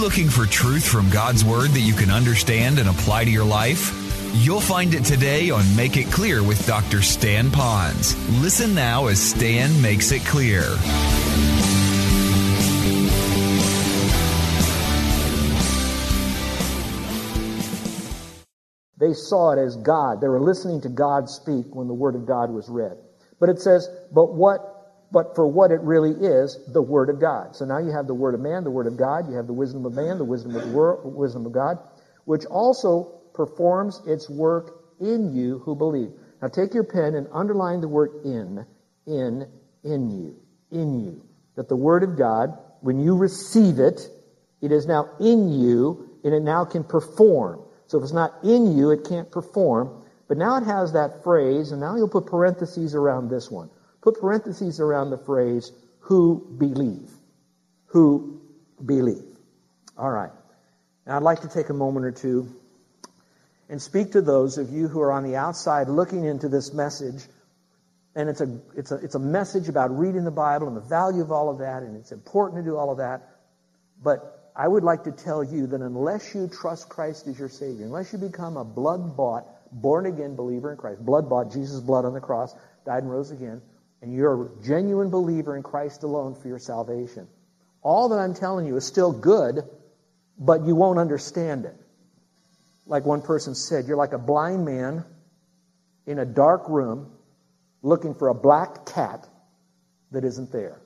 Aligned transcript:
looking 0.00 0.30
for 0.30 0.46
truth 0.46 0.88
from 0.88 1.10
God's 1.10 1.44
Word 1.44 1.70
that 1.70 1.80
you 1.80 1.92
can 1.92 2.10
understand 2.10 2.78
and 2.78 2.88
apply 2.88 3.24
to 3.26 3.30
your 3.30 3.44
life? 3.44 3.94
You'll 4.32 4.60
find 4.60 4.94
it 4.94 5.04
today 5.04 5.50
on 5.50 5.76
Make 5.76 5.98
It 5.98 6.10
Clear 6.10 6.42
with 6.42 6.66
Dr. 6.66 7.02
Stan 7.02 7.50
Ponz. 7.50 8.14
Listen 8.40 8.74
now 8.74 9.08
as 9.08 9.20
Stan 9.20 9.82
makes 9.82 10.10
it 10.10 10.24
clear. 10.24 10.62
They 18.98 19.12
saw 19.12 19.52
it 19.52 19.58
as 19.58 19.76
God. 19.76 20.22
They 20.22 20.28
were 20.28 20.40
listening 20.40 20.80
to 20.82 20.88
God 20.88 21.28
speak 21.28 21.74
when 21.74 21.88
the 21.88 21.94
Word 21.94 22.14
of 22.14 22.24
God 22.24 22.50
was 22.50 22.70
read. 22.70 22.96
But 23.38 23.50
it 23.50 23.60
says, 23.60 23.86
but 24.12 24.32
what 24.32 24.69
but 25.12 25.34
for 25.34 25.46
what 25.46 25.70
it 25.70 25.80
really 25.80 26.12
is, 26.12 26.58
the 26.68 26.82
Word 26.82 27.10
of 27.10 27.20
God. 27.20 27.56
So 27.56 27.64
now 27.64 27.78
you 27.78 27.90
have 27.90 28.06
the 28.06 28.14
Word 28.14 28.34
of 28.34 28.40
man, 28.40 28.64
the 28.64 28.70
Word 28.70 28.86
of 28.86 28.96
God, 28.96 29.28
you 29.28 29.36
have 29.36 29.46
the 29.46 29.52
wisdom 29.52 29.84
of 29.84 29.92
man, 29.92 30.18
the 30.18 30.24
wisdom 30.24 30.54
of 30.54 30.62
the 30.62 30.76
world, 30.76 31.14
wisdom 31.14 31.46
of 31.46 31.52
God, 31.52 31.78
which 32.24 32.44
also 32.46 33.20
performs 33.34 34.00
its 34.06 34.28
work 34.28 34.84
in 35.00 35.34
you 35.34 35.58
who 35.60 35.74
believe. 35.74 36.10
Now 36.40 36.48
take 36.48 36.74
your 36.74 36.84
pen 36.84 37.14
and 37.14 37.26
underline 37.32 37.80
the 37.80 37.88
word 37.88 38.24
in, 38.24 38.64
in, 39.06 39.48
in 39.82 40.10
you, 40.10 40.36
in 40.70 41.04
you. 41.04 41.22
That 41.56 41.68
the 41.68 41.76
Word 41.76 42.02
of 42.02 42.16
God, 42.16 42.56
when 42.80 43.00
you 43.00 43.16
receive 43.16 43.78
it, 43.78 44.08
it 44.60 44.72
is 44.72 44.86
now 44.86 45.10
in 45.18 45.52
you 45.52 46.10
and 46.24 46.34
it 46.34 46.40
now 46.40 46.64
can 46.64 46.84
perform. 46.84 47.62
So 47.86 47.98
if 47.98 48.04
it's 48.04 48.12
not 48.12 48.44
in 48.44 48.76
you, 48.76 48.90
it 48.90 49.04
can't 49.04 49.30
perform. 49.30 50.04
But 50.28 50.38
now 50.38 50.56
it 50.58 50.64
has 50.64 50.92
that 50.92 51.24
phrase, 51.24 51.72
and 51.72 51.80
now 51.80 51.96
you'll 51.96 52.08
put 52.08 52.26
parentheses 52.26 52.94
around 52.94 53.30
this 53.30 53.50
one. 53.50 53.68
Put 54.02 54.20
parentheses 54.20 54.80
around 54.80 55.10
the 55.10 55.18
phrase, 55.18 55.70
who 56.00 56.56
believe. 56.58 57.10
Who 57.86 58.40
believe. 58.84 59.24
All 59.96 60.10
right. 60.10 60.30
Now 61.06 61.16
I'd 61.16 61.22
like 61.22 61.42
to 61.42 61.48
take 61.48 61.68
a 61.68 61.74
moment 61.74 62.06
or 62.06 62.12
two 62.12 62.48
and 63.68 63.80
speak 63.80 64.12
to 64.12 64.20
those 64.20 64.58
of 64.58 64.70
you 64.70 64.88
who 64.88 65.00
are 65.00 65.12
on 65.12 65.22
the 65.22 65.36
outside 65.36 65.88
looking 65.88 66.24
into 66.24 66.48
this 66.48 66.72
message. 66.72 67.22
And 68.16 68.28
it's 68.28 68.40
a, 68.40 68.58
it's 68.76 68.90
a, 68.90 68.96
it's 68.96 69.14
a 69.14 69.20
message 69.20 69.68
about 69.68 69.96
reading 69.96 70.24
the 70.24 70.32
Bible 70.32 70.66
and 70.66 70.76
the 70.76 70.80
value 70.80 71.22
of 71.22 71.30
all 71.30 71.48
of 71.48 71.58
that, 71.58 71.84
and 71.84 71.96
it's 71.96 72.10
important 72.10 72.64
to 72.64 72.68
do 72.68 72.76
all 72.76 72.90
of 72.90 72.98
that. 72.98 73.28
But 74.02 74.50
I 74.56 74.66
would 74.66 74.82
like 74.82 75.04
to 75.04 75.12
tell 75.12 75.44
you 75.44 75.68
that 75.68 75.80
unless 75.80 76.34
you 76.34 76.48
trust 76.48 76.88
Christ 76.88 77.28
as 77.28 77.38
your 77.38 77.48
Savior, 77.48 77.84
unless 77.86 78.12
you 78.12 78.18
become 78.18 78.56
a 78.56 78.64
blood 78.64 79.16
bought, 79.16 79.46
born 79.70 80.06
again 80.06 80.34
believer 80.34 80.72
in 80.72 80.76
Christ, 80.76 81.04
blood 81.04 81.28
bought, 81.28 81.52
Jesus' 81.52 81.80
blood 81.80 82.04
on 82.04 82.12
the 82.12 82.20
cross, 82.20 82.52
died 82.84 83.04
and 83.04 83.10
rose 83.10 83.30
again, 83.30 83.62
and 84.02 84.14
you're 84.14 84.46
a 84.46 84.62
genuine 84.62 85.10
believer 85.10 85.56
in 85.56 85.62
Christ 85.62 86.02
alone 86.02 86.34
for 86.34 86.48
your 86.48 86.58
salvation, 86.58 87.28
all 87.82 88.10
that 88.10 88.18
I'm 88.18 88.34
telling 88.34 88.66
you 88.66 88.76
is 88.76 88.86
still 88.86 89.12
good, 89.12 89.62
but 90.38 90.64
you 90.64 90.74
won't 90.74 90.98
understand 90.98 91.64
it. 91.64 91.76
Like 92.86 93.04
one 93.04 93.22
person 93.22 93.54
said, 93.54 93.86
you're 93.86 93.96
like 93.96 94.12
a 94.12 94.18
blind 94.18 94.64
man 94.64 95.04
in 96.06 96.18
a 96.18 96.24
dark 96.24 96.68
room 96.68 97.10
looking 97.82 98.14
for 98.14 98.28
a 98.28 98.34
black 98.34 98.86
cat 98.86 99.26
that 100.12 100.24
isn't 100.24 100.50
there. 100.52 100.80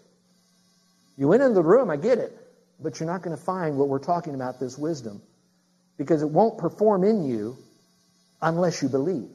You 1.16 1.28
went 1.28 1.42
into 1.42 1.54
the 1.54 1.62
room, 1.62 1.90
I 1.90 1.96
get 1.96 2.18
it, 2.18 2.36
but 2.80 2.98
you're 2.98 3.08
not 3.08 3.22
going 3.22 3.36
to 3.36 3.42
find 3.42 3.76
what 3.78 3.88
we're 3.88 4.00
talking 4.00 4.34
about, 4.34 4.60
this 4.60 4.76
wisdom, 4.76 5.22
because 5.96 6.22
it 6.22 6.28
won't 6.28 6.58
perform 6.58 7.04
in 7.04 7.24
you 7.24 7.56
unless 8.42 8.82
you 8.82 8.88
believe. 8.88 9.30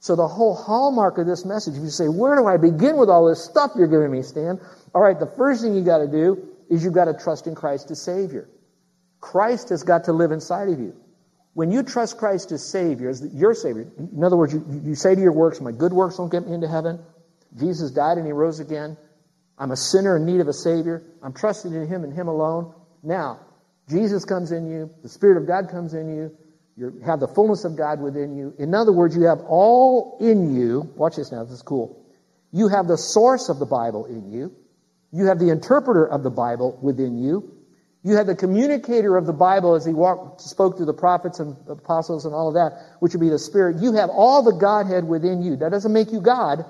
So 0.00 0.16
the 0.16 0.26
whole 0.26 0.54
hallmark 0.54 1.18
of 1.18 1.26
this 1.26 1.44
message, 1.44 1.76
if 1.76 1.82
you 1.82 1.90
say, 1.90 2.08
where 2.08 2.34
do 2.34 2.46
I 2.46 2.56
begin 2.56 2.96
with 2.96 3.10
all 3.10 3.28
this 3.28 3.44
stuff 3.44 3.72
you're 3.76 3.86
giving 3.86 4.10
me, 4.10 4.22
Stan? 4.22 4.58
All 4.94 5.02
right, 5.02 5.18
the 5.18 5.26
first 5.26 5.62
thing 5.62 5.74
you 5.74 5.84
got 5.84 5.98
to 5.98 6.08
do 6.08 6.48
is 6.70 6.82
you've 6.82 6.94
got 6.94 7.04
to 7.04 7.14
trust 7.14 7.46
in 7.46 7.54
Christ 7.54 7.90
as 7.90 8.00
Savior. 8.00 8.48
Christ 9.20 9.68
has 9.68 9.82
got 9.82 10.04
to 10.04 10.12
live 10.12 10.32
inside 10.32 10.70
of 10.70 10.80
you. 10.80 10.94
When 11.52 11.70
you 11.70 11.82
trust 11.82 12.16
Christ 12.16 12.50
as 12.52 12.66
Savior, 12.66 13.10
as 13.10 13.22
your 13.34 13.54
Savior, 13.54 13.86
in 13.98 14.24
other 14.24 14.36
words, 14.36 14.54
you, 14.54 14.64
you 14.84 14.94
say 14.94 15.14
to 15.14 15.20
your 15.20 15.32
works, 15.32 15.60
my 15.60 15.72
good 15.72 15.92
works 15.92 16.16
don't 16.16 16.32
get 16.32 16.46
me 16.46 16.54
into 16.54 16.68
heaven. 16.68 17.00
Jesus 17.58 17.90
died 17.90 18.16
and 18.16 18.26
He 18.26 18.32
rose 18.32 18.58
again. 18.58 18.96
I'm 19.58 19.70
a 19.70 19.76
sinner 19.76 20.16
in 20.16 20.24
need 20.24 20.40
of 20.40 20.48
a 20.48 20.54
Savior. 20.54 21.02
I'm 21.22 21.34
trusting 21.34 21.74
in 21.74 21.86
Him 21.86 22.04
and 22.04 22.14
Him 22.14 22.28
alone. 22.28 22.72
Now, 23.02 23.40
Jesus 23.90 24.24
comes 24.24 24.52
in 24.52 24.70
you. 24.70 24.88
The 25.02 25.10
Spirit 25.10 25.36
of 25.36 25.46
God 25.46 25.68
comes 25.68 25.92
in 25.92 26.16
you. 26.16 26.36
You 26.76 27.00
have 27.04 27.20
the 27.20 27.28
fullness 27.28 27.64
of 27.64 27.76
God 27.76 28.00
within 28.00 28.36
you. 28.36 28.54
In 28.58 28.74
other 28.74 28.92
words, 28.92 29.16
you 29.16 29.24
have 29.24 29.40
all 29.46 30.18
in 30.20 30.54
you. 30.54 30.90
Watch 30.96 31.16
this 31.16 31.30
now. 31.30 31.44
This 31.44 31.54
is 31.54 31.62
cool. 31.62 32.04
You 32.52 32.68
have 32.68 32.86
the 32.86 32.96
source 32.96 33.48
of 33.48 33.58
the 33.58 33.66
Bible 33.66 34.06
in 34.06 34.32
you. 34.32 34.52
You 35.12 35.26
have 35.26 35.38
the 35.38 35.50
interpreter 35.50 36.06
of 36.06 36.22
the 36.22 36.30
Bible 36.30 36.78
within 36.80 37.18
you. 37.18 37.56
You 38.02 38.16
have 38.16 38.26
the 38.26 38.34
communicator 38.34 39.16
of 39.16 39.26
the 39.26 39.32
Bible 39.32 39.74
as 39.74 39.84
he 39.84 39.92
walked, 39.92 40.40
spoke 40.40 40.76
through 40.76 40.86
the 40.86 40.94
prophets 40.94 41.38
and 41.38 41.54
apostles 41.68 42.24
and 42.24 42.34
all 42.34 42.48
of 42.48 42.54
that, 42.54 42.96
which 43.00 43.12
would 43.12 43.20
be 43.20 43.28
the 43.28 43.38
Spirit. 43.38 43.82
You 43.82 43.92
have 43.94 44.08
all 44.08 44.42
the 44.42 44.52
Godhead 44.52 45.04
within 45.04 45.42
you. 45.42 45.56
That 45.56 45.70
doesn't 45.70 45.92
make 45.92 46.10
you 46.10 46.20
God, 46.20 46.64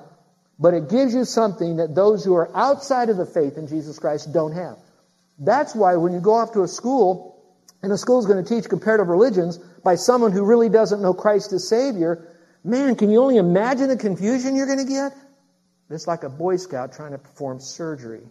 but 0.59 0.75
it 0.75 0.91
gives 0.91 1.15
you 1.15 1.25
something 1.25 1.77
that 1.77 1.95
those 1.95 2.25
who 2.25 2.35
are 2.35 2.51
outside 2.57 3.11
of 3.11 3.17
the 3.17 3.27
faith 3.27 3.57
in 3.59 3.69
Jesus 3.69 3.99
Christ 3.99 4.33
don't 4.33 4.53
have. 4.53 4.77
That's 5.39 5.75
why 5.75 5.97
when 5.97 6.13
you 6.13 6.21
go 6.21 6.35
off 6.35 6.53
to 6.55 6.63
a 6.63 6.69
school, 6.69 7.40
and 7.83 7.93
a 7.93 7.99
school 7.99 8.19
is 8.19 8.27
going 8.27 8.45
to 8.45 8.49
teach 8.49 8.69
comparative 8.69 9.09
religions 9.09 9.59
by 9.83 9.95
someone 9.95 10.33
who 10.33 10.45
really 10.45 10.69
doesn't 10.69 11.01
know 11.01 11.15
Christ 11.15 11.53
as 11.53 11.69
Savior, 11.69 12.37
man, 12.63 12.95
can 12.97 13.11
you 13.11 13.23
only 13.23 13.39
imagine 13.39 13.89
the 13.89 13.97
confusion 13.97 14.57
you're 14.57 14.67
going 14.67 14.87
to 14.87 14.93
get? 14.93 15.13
It's 15.89 16.07
like 16.07 16.23
a 16.23 16.29
Boy 16.29 16.57
Scout 16.57 16.93
trying 16.93 17.13
to 17.13 17.19
perform 17.19 17.61
surgery. 17.61 18.23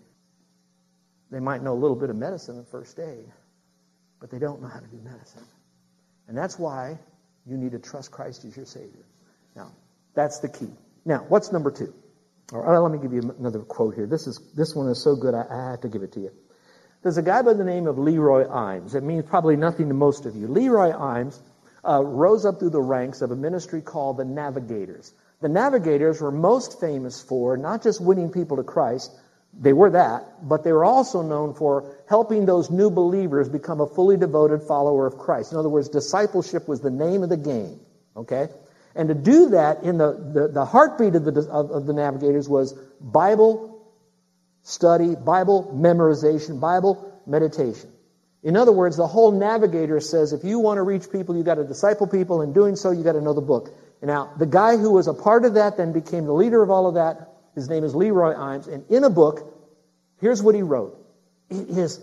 They 1.32 1.40
might 1.40 1.62
know 1.62 1.74
a 1.74 1.82
little 1.82 1.96
bit 1.96 2.10
of 2.10 2.16
medicine 2.16 2.58
and 2.58 2.68
first 2.68 2.98
aid, 3.00 3.26
but 4.20 4.32
they 4.32 4.40
don't 4.40 4.62
know 4.62 4.68
how 4.68 4.80
to 4.80 4.88
do 4.88 4.98
medicine. 4.98 5.44
And 6.28 6.38
that's 6.38 6.58
why 6.58 7.00
you 7.46 7.58
need 7.58 7.72
to 7.72 7.80
trust 7.80 8.12
Christ 8.12 8.46
as 8.46 8.56
your 8.56 8.66
Savior. 8.66 9.06
Now, 9.56 9.72
that's 10.16 10.40
the 10.40 10.50
key. 10.50 10.70
Now, 11.06 11.26
what's 11.28 11.52
number 11.52 11.72
two? 11.72 11.94
All 12.54 12.62
right, 12.62 12.78
let 12.78 12.92
me 12.92 12.98
give 13.00 13.14
you 13.14 13.36
another 13.38 13.60
quote 13.60 13.96
here. 13.96 14.08
This 14.08 14.26
is 14.26 14.40
this 14.56 14.76
one 14.76 14.90
is 14.90 15.04
so 15.04 15.16
good 15.16 15.36
I, 15.36 15.46
I 15.50 15.72
have 15.72 15.81
to 15.81 15.88
give 15.88 16.02
it 16.02 16.14
to 16.14 16.20
you. 16.20 16.31
There's 17.02 17.18
a 17.18 17.22
guy 17.22 17.42
by 17.42 17.54
the 17.54 17.64
name 17.64 17.88
of 17.88 17.98
Leroy 17.98 18.46
Eims. 18.46 18.94
It 18.94 19.04
means 19.04 19.26
probably 19.26 19.56
nothing 19.56 19.88
to 19.88 19.94
most 19.94 20.26
of 20.26 20.36
you. 20.36 20.48
Leroy 20.48 20.92
Eims 20.92 21.40
uh, 21.88 22.04
rose 22.04 22.46
up 22.46 22.60
through 22.60 22.72
the 22.72 22.82
ranks 22.82 23.22
of 23.22 23.32
a 23.32 23.36
ministry 23.38 23.82
called 23.82 24.18
the 24.18 24.26
Navigators. 24.26 25.14
The 25.42 25.48
Navigators 25.48 26.20
were 26.20 26.32
most 26.32 26.82
famous 26.82 27.22
for 27.22 27.56
not 27.56 27.84
just 27.84 28.02
winning 28.02 28.32
people 28.32 28.58
to 28.58 28.64
Christ, 28.64 29.12
they 29.58 29.74
were 29.74 29.92
that, 29.92 30.48
but 30.48 30.64
they 30.64 30.74
were 30.74 30.86
also 30.86 31.22
known 31.22 31.54
for 31.54 31.96
helping 32.08 32.46
those 32.46 32.70
new 32.70 32.90
believers 32.90 33.50
become 33.50 33.81
a 33.81 33.88
fully 33.88 34.18
devoted 34.18 34.64
follower 34.64 35.08
of 35.08 35.18
Christ. 35.18 35.54
In 35.54 35.58
other 35.58 35.70
words, 35.70 35.90
discipleship 35.90 36.68
was 36.68 36.81
the 36.81 36.92
name 36.92 37.24
of 37.24 37.30
the 37.30 37.38
game. 37.38 37.80
Okay? 38.16 38.50
And 38.96 39.08
to 39.08 39.16
do 39.16 39.50
that 39.50 39.84
in 39.84 39.98
the, 39.98 40.12
the, 40.34 40.48
the 40.50 40.66
heartbeat 40.66 41.16
of 41.16 41.24
the, 41.24 41.48
of, 41.50 41.72
of 41.72 41.86
the 41.86 41.94
navigators 41.94 42.50
was 42.50 42.74
Bible 43.00 43.79
study, 44.69 45.16
Bible 45.16 45.71
memorization, 45.75 46.60
Bible 46.60 47.21
meditation. 47.25 47.89
In 48.44 48.56
other 48.56 48.71
words, 48.71 48.95
the 48.95 49.07
whole 49.07 49.31
navigator 49.31 50.00
says 50.00 50.31
if 50.31 50.44
you 50.44 50.60
want 50.60 50.77
to 50.77 50.83
reach 50.83 51.12
people, 51.12 51.36
you've 51.36 51.45
got 51.45 51.56
to 51.56 51.66
disciple 51.66 52.07
people. 52.07 52.42
In 52.42 52.54
doing 52.54 52.75
so, 52.75 52.92
you've 52.92 53.04
got 53.04 53.13
to 53.13 53.21
know 53.21 53.33
the 53.33 53.42
book. 53.42 53.74
Now, 54.01 54.33
the 54.38 54.45
guy 54.45 54.77
who 54.77 54.94
was 54.94 55.07
a 55.07 55.13
part 55.13 55.44
of 55.44 55.56
that 55.56 55.75
then 55.75 55.92
became 55.92 56.25
the 56.25 56.33
leader 56.33 56.63
of 56.63 56.69
all 56.69 56.88
of 56.88 56.94
that. 56.95 57.33
His 57.56 57.68
name 57.68 57.83
is 57.83 57.94
Leroy 57.94 58.33
Eims. 58.33 58.71
And 58.71 58.89
in 58.89 59.04
a 59.04 59.10
book, 59.10 59.54
here's 60.21 60.42
what 60.42 60.56
he 60.56 60.62
wrote. 60.62 60.98
It 61.50 61.68
is 61.69 62.00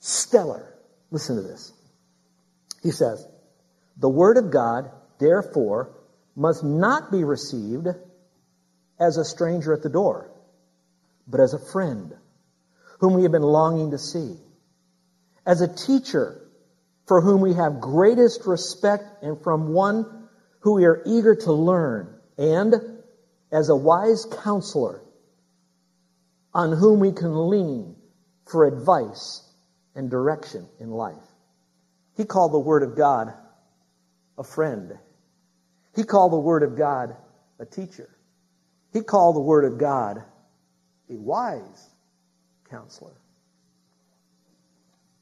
stellar. 0.00 0.74
Listen 1.10 1.36
to 1.36 1.42
this. 1.42 1.72
He 2.82 2.90
says, 2.90 3.26
The 3.96 4.08
Word 4.08 4.36
of 4.36 4.50
God, 4.50 4.90
therefore, 5.18 5.96
must 6.36 6.62
not 6.62 7.10
be 7.10 7.24
received 7.24 7.88
as 8.98 9.16
a 9.16 9.24
stranger 9.24 9.72
at 9.72 9.82
the 9.82 9.88
door, 9.88 10.29
but 11.30 11.40
as 11.40 11.54
a 11.54 11.58
friend 11.58 12.14
whom 12.98 13.14
we 13.14 13.22
have 13.22 13.32
been 13.32 13.42
longing 13.42 13.92
to 13.92 13.98
see, 13.98 14.36
as 15.46 15.60
a 15.60 15.68
teacher 15.68 16.48
for 17.06 17.20
whom 17.20 17.40
we 17.40 17.54
have 17.54 17.80
greatest 17.80 18.46
respect 18.46 19.04
and 19.22 19.42
from 19.42 19.72
one 19.72 20.28
who 20.60 20.74
we 20.74 20.84
are 20.84 21.02
eager 21.06 21.34
to 21.34 21.52
learn, 21.52 22.14
and 22.36 22.74
as 23.50 23.68
a 23.68 23.76
wise 23.76 24.26
counselor 24.44 25.00
on 26.52 26.72
whom 26.72 27.00
we 27.00 27.12
can 27.12 27.48
lean 27.48 27.96
for 28.46 28.66
advice 28.66 29.42
and 29.94 30.10
direction 30.10 30.68
in 30.78 30.90
life. 30.90 31.16
He 32.16 32.24
called 32.24 32.52
the 32.52 32.58
Word 32.58 32.82
of 32.82 32.96
God 32.96 33.32
a 34.36 34.44
friend. 34.44 34.98
He 35.94 36.04
called 36.04 36.32
the 36.32 36.38
Word 36.38 36.62
of 36.62 36.76
God 36.76 37.16
a 37.58 37.64
teacher. 37.64 38.08
He 38.92 39.00
called 39.00 39.36
the 39.36 39.40
Word 39.40 39.64
of 39.64 39.78
God 39.78 40.22
a 41.10 41.14
wise 41.14 41.88
counselor. 42.70 43.14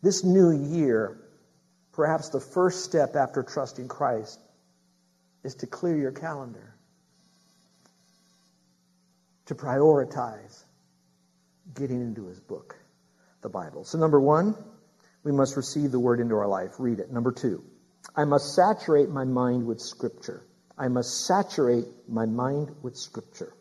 This 0.03 0.23
new 0.23 0.51
year, 0.51 1.19
perhaps 1.93 2.29
the 2.29 2.41
first 2.41 2.85
step 2.85 3.17
after 3.17 3.43
trusting 3.43 3.89
Christ 3.89 4.39
is 5.43 5.57
to 5.57 5.67
clear 5.67 5.97
your 5.97 6.13
calendar, 6.13 6.75
to 9.47 9.55
prioritize 9.55 10.63
getting 11.75 12.01
into 12.01 12.27
His 12.27 12.39
book, 12.39 12.77
the 13.41 13.49
Bible. 13.49 13.85
So, 13.85 13.99
number 13.99 14.21
one, 14.21 14.55
we 15.25 15.33
must 15.33 15.57
receive 15.57 15.91
the 15.91 16.01
Word 16.01 16.21
into 16.21 16.37
our 16.37 16.47
life. 16.47 16.73
Read 16.79 17.01
it. 17.01 17.11
Number 17.11 17.33
two, 17.33 17.65
I 18.15 18.25
must 18.25 18.55
saturate 18.55 19.09
my 19.09 19.25
mind 19.25 19.67
with 19.67 19.81
Scripture. 19.81 20.43
I 20.77 20.89
must 20.89 21.27
saturate 21.27 21.87
my 22.09 22.27
mind 22.27 22.71
with 22.83 22.97
Scripture. 22.97 23.53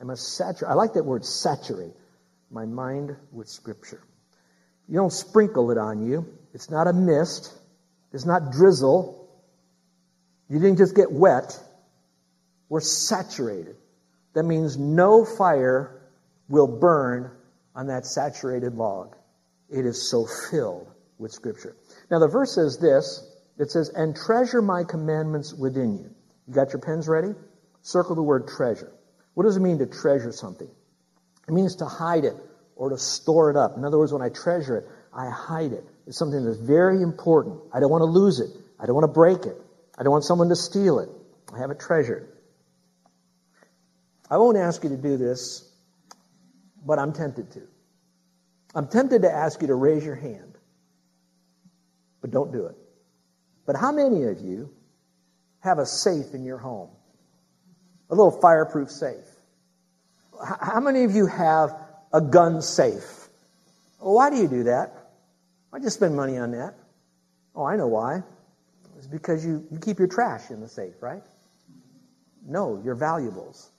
I 0.00 0.04
must 0.04 0.36
saturate. 0.36 0.70
I 0.70 0.74
like 0.74 0.94
that 0.94 1.04
word, 1.04 1.24
saturate 1.24 1.94
my 2.50 2.66
mind 2.66 3.16
with 3.32 3.48
Scripture. 3.48 4.02
You 4.88 4.96
don't 4.96 5.12
sprinkle 5.12 5.70
it 5.70 5.78
on 5.78 6.06
you. 6.06 6.26
It's 6.54 6.70
not 6.70 6.86
a 6.86 6.92
mist. 6.92 7.52
It's 8.12 8.24
not 8.24 8.52
drizzle. 8.52 9.28
You 10.48 10.58
didn't 10.58 10.78
just 10.78 10.94
get 10.94 11.10
wet. 11.10 11.58
We're 12.68 12.80
saturated. 12.80 13.76
That 14.34 14.44
means 14.44 14.76
no 14.76 15.24
fire 15.24 16.02
will 16.48 16.68
burn 16.68 17.30
on 17.74 17.88
that 17.88 18.06
saturated 18.06 18.74
log. 18.74 19.16
It 19.68 19.84
is 19.86 20.08
so 20.08 20.26
filled 20.50 20.88
with 21.18 21.32
Scripture. 21.32 21.74
Now, 22.10 22.18
the 22.18 22.28
verse 22.28 22.54
says 22.54 22.78
this 22.78 23.36
it 23.58 23.70
says, 23.70 23.88
And 23.88 24.14
treasure 24.14 24.62
my 24.62 24.84
commandments 24.84 25.52
within 25.52 25.98
you. 25.98 26.10
You 26.46 26.54
got 26.54 26.72
your 26.72 26.80
pens 26.80 27.08
ready? 27.08 27.34
Circle 27.82 28.16
the 28.16 28.22
word 28.22 28.48
treasure. 28.48 28.92
What 29.36 29.44
does 29.44 29.58
it 29.58 29.60
mean 29.60 29.80
to 29.80 29.86
treasure 29.86 30.32
something? 30.32 30.70
It 31.46 31.52
means 31.52 31.76
to 31.76 31.84
hide 31.84 32.24
it 32.24 32.36
or 32.74 32.88
to 32.88 32.96
store 32.96 33.50
it 33.50 33.56
up. 33.56 33.76
In 33.76 33.84
other 33.84 33.98
words, 33.98 34.10
when 34.10 34.22
I 34.22 34.30
treasure 34.30 34.78
it, 34.78 34.86
I 35.12 35.28
hide 35.28 35.74
it. 35.74 35.84
It's 36.06 36.16
something 36.16 36.42
that's 36.42 36.56
very 36.56 37.02
important. 37.02 37.60
I 37.70 37.78
don't 37.80 37.90
want 37.90 38.00
to 38.00 38.06
lose 38.06 38.40
it. 38.40 38.48
I 38.80 38.86
don't 38.86 38.94
want 38.94 39.04
to 39.04 39.12
break 39.12 39.44
it. 39.44 39.60
I 39.98 40.04
don't 40.04 40.12
want 40.12 40.24
someone 40.24 40.48
to 40.48 40.56
steal 40.56 41.00
it. 41.00 41.10
I 41.54 41.58
have 41.58 41.70
it 41.70 41.78
treasured. 41.78 42.26
I 44.30 44.38
won't 44.38 44.56
ask 44.56 44.82
you 44.82 44.88
to 44.88 44.96
do 44.96 45.18
this, 45.18 45.70
but 46.86 46.98
I'm 46.98 47.12
tempted 47.12 47.50
to. 47.52 47.62
I'm 48.74 48.88
tempted 48.88 49.20
to 49.20 49.30
ask 49.30 49.60
you 49.60 49.66
to 49.66 49.74
raise 49.74 50.02
your 50.02 50.14
hand, 50.14 50.56
but 52.22 52.30
don't 52.30 52.52
do 52.52 52.68
it. 52.68 52.76
But 53.66 53.76
how 53.76 53.92
many 53.92 54.22
of 54.22 54.40
you 54.40 54.70
have 55.60 55.78
a 55.78 55.84
safe 55.84 56.32
in 56.32 56.42
your 56.42 56.56
home? 56.56 56.95
A 58.10 58.14
little 58.14 58.30
fireproof 58.30 58.90
safe. 58.90 59.24
How 60.60 60.80
many 60.80 61.04
of 61.04 61.12
you 61.12 61.26
have 61.26 61.74
a 62.12 62.20
gun 62.20 62.62
safe? 62.62 63.28
Well, 64.00 64.14
why 64.14 64.30
do 64.30 64.36
you 64.36 64.48
do 64.48 64.64
that? 64.64 64.92
Why 65.70 65.78
do 65.78 65.84
you 65.84 65.90
spend 65.90 66.14
money 66.14 66.36
on 66.38 66.52
that? 66.52 66.74
Oh, 67.54 67.64
I 67.64 67.76
know 67.76 67.88
why. 67.88 68.22
It's 68.98 69.06
because 69.06 69.44
you, 69.44 69.66
you 69.70 69.78
keep 69.78 69.98
your 69.98 70.08
trash 70.08 70.50
in 70.50 70.60
the 70.60 70.68
safe, 70.68 70.94
right? 71.00 71.22
No, 72.46 72.80
your 72.84 72.94
valuables. 72.94 73.70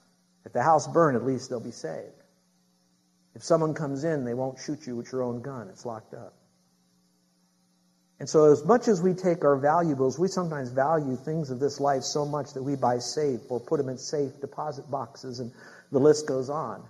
If 0.44 0.52
the 0.52 0.62
house 0.62 0.86
burned, 0.86 1.16
at 1.16 1.24
least 1.24 1.50
they'll 1.50 1.60
be 1.60 1.70
saved. 1.70 2.12
If 3.34 3.42
someone 3.42 3.74
comes 3.74 4.04
in, 4.04 4.24
they 4.24 4.34
won't 4.34 4.58
shoot 4.58 4.86
you 4.86 4.96
with 4.96 5.12
your 5.12 5.22
own 5.22 5.42
gun. 5.42 5.68
It's 5.68 5.86
locked 5.86 6.14
up. 6.14 6.34
And 8.20 8.28
so, 8.28 8.50
as 8.50 8.64
much 8.64 8.88
as 8.88 9.00
we 9.00 9.14
take 9.14 9.44
our 9.44 9.56
valuables, 9.56 10.18
we 10.18 10.26
sometimes 10.26 10.70
value 10.70 11.16
things 11.16 11.50
of 11.50 11.60
this 11.60 11.78
life 11.78 12.02
so 12.02 12.24
much 12.26 12.52
that 12.54 12.62
we 12.62 12.74
buy 12.74 12.98
safe 12.98 13.40
or 13.48 13.60
put 13.60 13.78
them 13.78 13.88
in 13.88 13.98
safe 13.98 14.40
deposit 14.40 14.90
boxes, 14.90 15.38
and 15.38 15.52
the 15.92 16.00
list 16.00 16.26
goes 16.26 16.50
on. 16.50 16.82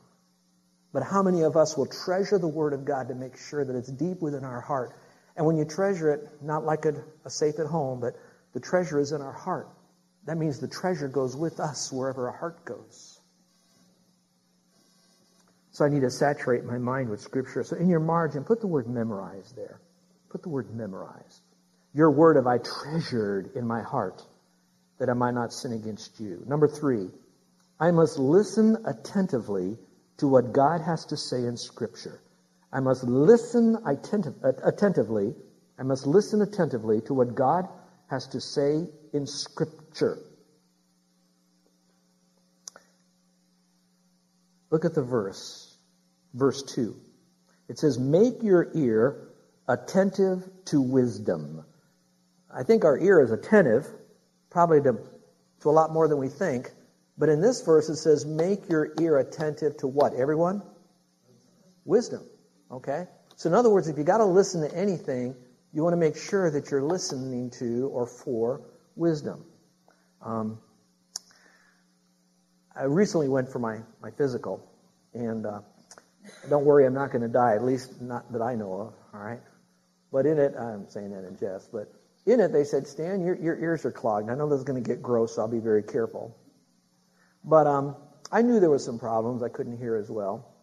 But 0.92 1.02
how 1.02 1.22
many 1.22 1.42
of 1.42 1.54
us 1.54 1.76
will 1.76 1.86
treasure 1.86 2.38
the 2.38 2.48
Word 2.48 2.72
of 2.72 2.86
God 2.86 3.08
to 3.08 3.14
make 3.14 3.36
sure 3.36 3.62
that 3.62 3.76
it's 3.76 3.92
deep 3.92 4.22
within 4.22 4.42
our 4.42 4.62
heart? 4.62 4.92
And 5.36 5.46
when 5.46 5.58
you 5.58 5.66
treasure 5.66 6.14
it, 6.14 6.42
not 6.42 6.64
like 6.64 6.86
a, 6.86 6.94
a 7.26 7.30
safe 7.30 7.58
at 7.58 7.66
home, 7.66 8.00
but 8.00 8.14
the 8.54 8.60
treasure 8.60 8.98
is 8.98 9.12
in 9.12 9.20
our 9.20 9.32
heart. 9.32 9.68
That 10.24 10.38
means 10.38 10.58
the 10.58 10.68
treasure 10.68 11.08
goes 11.08 11.36
with 11.36 11.60
us 11.60 11.92
wherever 11.92 12.28
our 12.28 12.36
heart 12.36 12.64
goes. 12.64 13.20
So 15.72 15.84
I 15.84 15.90
need 15.90 16.00
to 16.00 16.10
saturate 16.10 16.64
my 16.64 16.78
mind 16.78 17.10
with 17.10 17.20
Scripture. 17.20 17.62
So 17.62 17.76
in 17.76 17.88
your 17.88 18.00
margin, 18.00 18.44
put 18.44 18.60
the 18.60 18.66
word 18.66 18.88
memorize 18.88 19.52
there. 19.54 19.80
Put 20.30 20.42
the 20.42 20.48
word 20.48 20.74
memorized. 20.74 21.42
Your 21.94 22.10
word 22.10 22.36
have 22.36 22.46
I 22.46 22.58
treasured 22.58 23.56
in 23.56 23.66
my 23.66 23.82
heart 23.82 24.22
that 24.98 25.08
I 25.08 25.14
might 25.14 25.34
not 25.34 25.52
sin 25.52 25.72
against 25.72 26.20
you. 26.20 26.44
Number 26.46 26.68
three, 26.68 27.08
I 27.80 27.90
must 27.90 28.18
listen 28.18 28.76
attentively 28.84 29.78
to 30.18 30.28
what 30.28 30.52
God 30.52 30.80
has 30.80 31.06
to 31.06 31.16
say 31.16 31.44
in 31.44 31.56
Scripture. 31.56 32.20
I 32.72 32.80
must 32.80 33.04
listen 33.04 33.78
attentive, 33.86 34.34
attentively. 34.42 35.34
I 35.78 35.84
must 35.84 36.06
listen 36.06 36.42
attentively 36.42 37.00
to 37.02 37.14
what 37.14 37.34
God 37.34 37.68
has 38.10 38.26
to 38.28 38.40
say 38.40 38.86
in 39.12 39.26
Scripture. 39.26 40.18
Look 44.70 44.84
at 44.84 44.94
the 44.94 45.02
verse, 45.02 45.74
verse 46.34 46.62
2. 46.62 46.94
It 47.68 47.78
says, 47.78 47.98
Make 47.98 48.42
your 48.42 48.68
ear 48.74 49.27
attentive 49.68 50.48
to 50.64 50.80
wisdom. 50.80 51.64
I 52.52 52.62
think 52.62 52.84
our 52.84 52.98
ear 52.98 53.20
is 53.20 53.30
attentive, 53.30 53.86
probably 54.50 54.80
to, 54.82 54.98
to 55.60 55.68
a 55.68 55.70
lot 55.70 55.92
more 55.92 56.08
than 56.08 56.18
we 56.18 56.28
think. 56.28 56.70
But 57.18 57.28
in 57.28 57.40
this 57.40 57.62
verse, 57.62 57.88
it 57.88 57.96
says, 57.96 58.24
make 58.24 58.68
your 58.68 58.92
ear 59.00 59.18
attentive 59.18 59.76
to 59.78 59.86
what? 59.86 60.14
Everyone? 60.14 60.62
Wisdom. 61.84 62.22
Okay? 62.70 63.06
So, 63.36 63.48
in 63.48 63.54
other 63.54 63.70
words, 63.70 63.88
if 63.88 63.98
you 63.98 64.04
got 64.04 64.18
to 64.18 64.24
listen 64.24 64.68
to 64.68 64.74
anything, 64.74 65.34
you 65.72 65.82
want 65.82 65.92
to 65.92 65.98
make 65.98 66.16
sure 66.16 66.50
that 66.50 66.70
you're 66.70 66.82
listening 66.82 67.50
to 67.58 67.88
or 67.92 68.06
for 68.06 68.62
wisdom. 68.96 69.44
Um, 70.22 70.58
I 72.74 72.84
recently 72.84 73.28
went 73.28 73.50
for 73.50 73.58
my, 73.58 73.80
my 74.00 74.10
physical, 74.10 74.64
and 75.12 75.44
uh, 75.44 75.60
don't 76.48 76.64
worry, 76.64 76.86
I'm 76.86 76.94
not 76.94 77.10
going 77.10 77.22
to 77.22 77.28
die, 77.28 77.54
at 77.54 77.64
least 77.64 78.00
not 78.00 78.32
that 78.32 78.40
I 78.40 78.54
know 78.54 78.72
of, 78.72 78.94
all 79.12 79.20
right? 79.20 79.40
But 80.12 80.26
in 80.26 80.38
it, 80.38 80.54
I'm 80.58 80.88
saying 80.88 81.10
that 81.10 81.24
in 81.24 81.36
jest, 81.36 81.70
but 81.72 81.92
in 82.26 82.40
it 82.40 82.52
they 82.52 82.64
said, 82.64 82.86
Stan, 82.86 83.22
your, 83.22 83.36
your 83.36 83.58
ears 83.58 83.84
are 83.84 83.92
clogged. 83.92 84.30
I 84.30 84.34
know 84.34 84.48
this 84.48 84.58
is 84.58 84.64
going 84.64 84.82
to 84.82 84.88
get 84.88 85.02
gross, 85.02 85.36
so 85.36 85.42
I'll 85.42 85.48
be 85.48 85.58
very 85.58 85.82
careful. 85.82 86.36
But 87.44 87.66
um, 87.66 87.96
I 88.32 88.42
knew 88.42 88.60
there 88.60 88.70
was 88.70 88.84
some 88.84 88.98
problems. 88.98 89.42
I 89.42 89.48
couldn't 89.48 89.78
hear 89.78 89.96
as 89.96 90.10
well. 90.10 90.54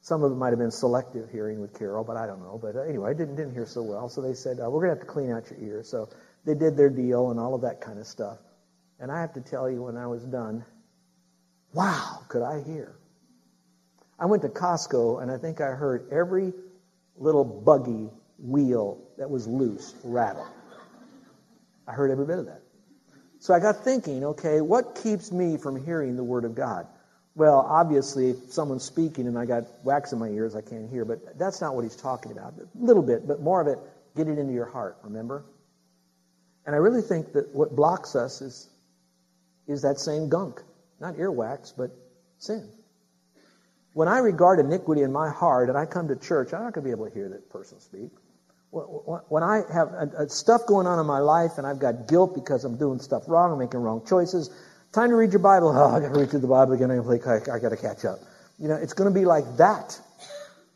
Some 0.00 0.22
of 0.22 0.32
it 0.32 0.34
might 0.34 0.50
have 0.50 0.58
been 0.58 0.70
selective 0.70 1.30
hearing 1.30 1.60
with 1.60 1.78
Carol, 1.78 2.04
but 2.04 2.18
I 2.18 2.26
don't 2.26 2.40
know. 2.40 2.58
But 2.60 2.76
anyway, 2.76 3.10
I 3.10 3.14
didn't, 3.14 3.36
didn't 3.36 3.54
hear 3.54 3.64
so 3.64 3.82
well. 3.82 4.10
So 4.10 4.20
they 4.20 4.34
said, 4.34 4.60
uh, 4.60 4.68
we're 4.68 4.86
going 4.86 4.94
to 4.94 4.98
have 4.98 5.06
to 5.06 5.10
clean 5.10 5.30
out 5.30 5.50
your 5.50 5.58
ears. 5.60 5.88
So 5.88 6.10
they 6.44 6.54
did 6.54 6.76
their 6.76 6.90
deal 6.90 7.30
and 7.30 7.40
all 7.40 7.54
of 7.54 7.62
that 7.62 7.80
kind 7.80 7.98
of 7.98 8.06
stuff. 8.06 8.36
And 9.00 9.10
I 9.10 9.22
have 9.22 9.32
to 9.32 9.40
tell 9.40 9.70
you, 9.70 9.82
when 9.82 9.96
I 9.96 10.06
was 10.06 10.22
done, 10.24 10.62
wow, 11.72 12.20
could 12.28 12.42
I 12.42 12.62
hear? 12.62 12.96
I 14.18 14.26
went 14.26 14.42
to 14.42 14.48
Costco 14.48 15.22
and 15.22 15.30
I 15.30 15.38
think 15.38 15.62
I 15.62 15.70
heard 15.70 16.08
every 16.12 16.52
little 17.16 17.44
buggy 17.44 18.10
wheel 18.44 18.98
that 19.16 19.30
was 19.30 19.46
loose 19.46 19.94
rattle. 20.04 20.46
I 21.88 21.92
heard 21.92 22.10
every 22.10 22.26
bit 22.26 22.38
of 22.38 22.46
that. 22.46 22.60
So 23.40 23.52
I 23.52 23.60
got 23.60 23.84
thinking, 23.84 24.24
okay, 24.24 24.60
what 24.60 25.00
keeps 25.02 25.32
me 25.32 25.56
from 25.56 25.82
hearing 25.84 26.16
the 26.16 26.24
Word 26.24 26.44
of 26.44 26.54
God? 26.54 26.86
Well, 27.34 27.66
obviously, 27.68 28.30
if 28.30 28.52
someone's 28.52 28.84
speaking 28.84 29.26
and 29.26 29.36
I 29.38 29.44
got 29.44 29.64
wax 29.84 30.12
in 30.12 30.18
my 30.18 30.28
ears, 30.28 30.54
I 30.54 30.60
can't 30.60 30.88
hear, 30.88 31.04
but 31.04 31.38
that's 31.38 31.60
not 31.60 31.74
what 31.74 31.82
he's 31.82 31.96
talking 31.96 32.32
about. 32.32 32.54
A 32.58 32.66
little 32.84 33.02
bit, 33.02 33.26
but 33.26 33.40
more 33.40 33.60
of 33.60 33.66
it, 33.66 33.78
get 34.16 34.28
it 34.28 34.38
into 34.38 34.52
your 34.52 34.66
heart, 34.66 34.98
remember? 35.02 35.44
And 36.64 36.74
I 36.74 36.78
really 36.78 37.02
think 37.02 37.32
that 37.32 37.54
what 37.54 37.74
blocks 37.74 38.14
us 38.14 38.40
is, 38.40 38.68
is 39.66 39.82
that 39.82 39.98
same 39.98 40.28
gunk. 40.28 40.62
Not 41.00 41.16
earwax, 41.16 41.72
but 41.76 41.90
sin. 42.38 42.68
When 43.92 44.08
I 44.08 44.18
regard 44.18 44.58
iniquity 44.58 45.02
in 45.02 45.12
my 45.12 45.28
heart 45.28 45.68
and 45.68 45.76
I 45.76 45.86
come 45.86 46.08
to 46.08 46.16
church, 46.16 46.54
I'm 46.54 46.62
not 46.62 46.72
going 46.72 46.84
to 46.84 46.88
be 46.88 46.90
able 46.92 47.08
to 47.08 47.14
hear 47.14 47.28
that 47.30 47.50
person 47.50 47.80
speak 47.80 48.10
when 48.74 49.42
I 49.42 49.62
have 49.72 49.88
uh, 49.88 50.24
uh, 50.24 50.26
stuff 50.28 50.62
going 50.66 50.86
on 50.86 50.98
in 50.98 51.06
my 51.06 51.20
life 51.20 51.52
and 51.58 51.66
I've 51.66 51.78
got 51.78 52.08
guilt 52.08 52.34
because 52.34 52.64
I'm 52.64 52.76
doing 52.76 52.98
stuff 52.98 53.22
wrong, 53.28 53.52
I'm 53.52 53.58
making 53.58 53.80
wrong 53.80 54.04
choices, 54.06 54.50
time 54.92 55.10
to 55.10 55.16
read 55.16 55.32
your 55.32 55.40
Bible. 55.40 55.70
Oh, 55.76 55.94
I 55.94 56.00
got 56.00 56.12
to 56.12 56.18
read 56.18 56.30
through 56.30 56.40
the 56.40 56.48
Bible 56.48 56.72
again. 56.72 56.90
I, 56.90 56.98
I 56.98 57.58
got 57.60 57.68
to 57.70 57.76
catch 57.76 58.04
up. 58.04 58.18
You 58.58 58.68
know, 58.68 58.74
it's 58.74 58.92
going 58.92 59.12
to 59.12 59.18
be 59.18 59.26
like 59.26 59.44
that 59.58 59.98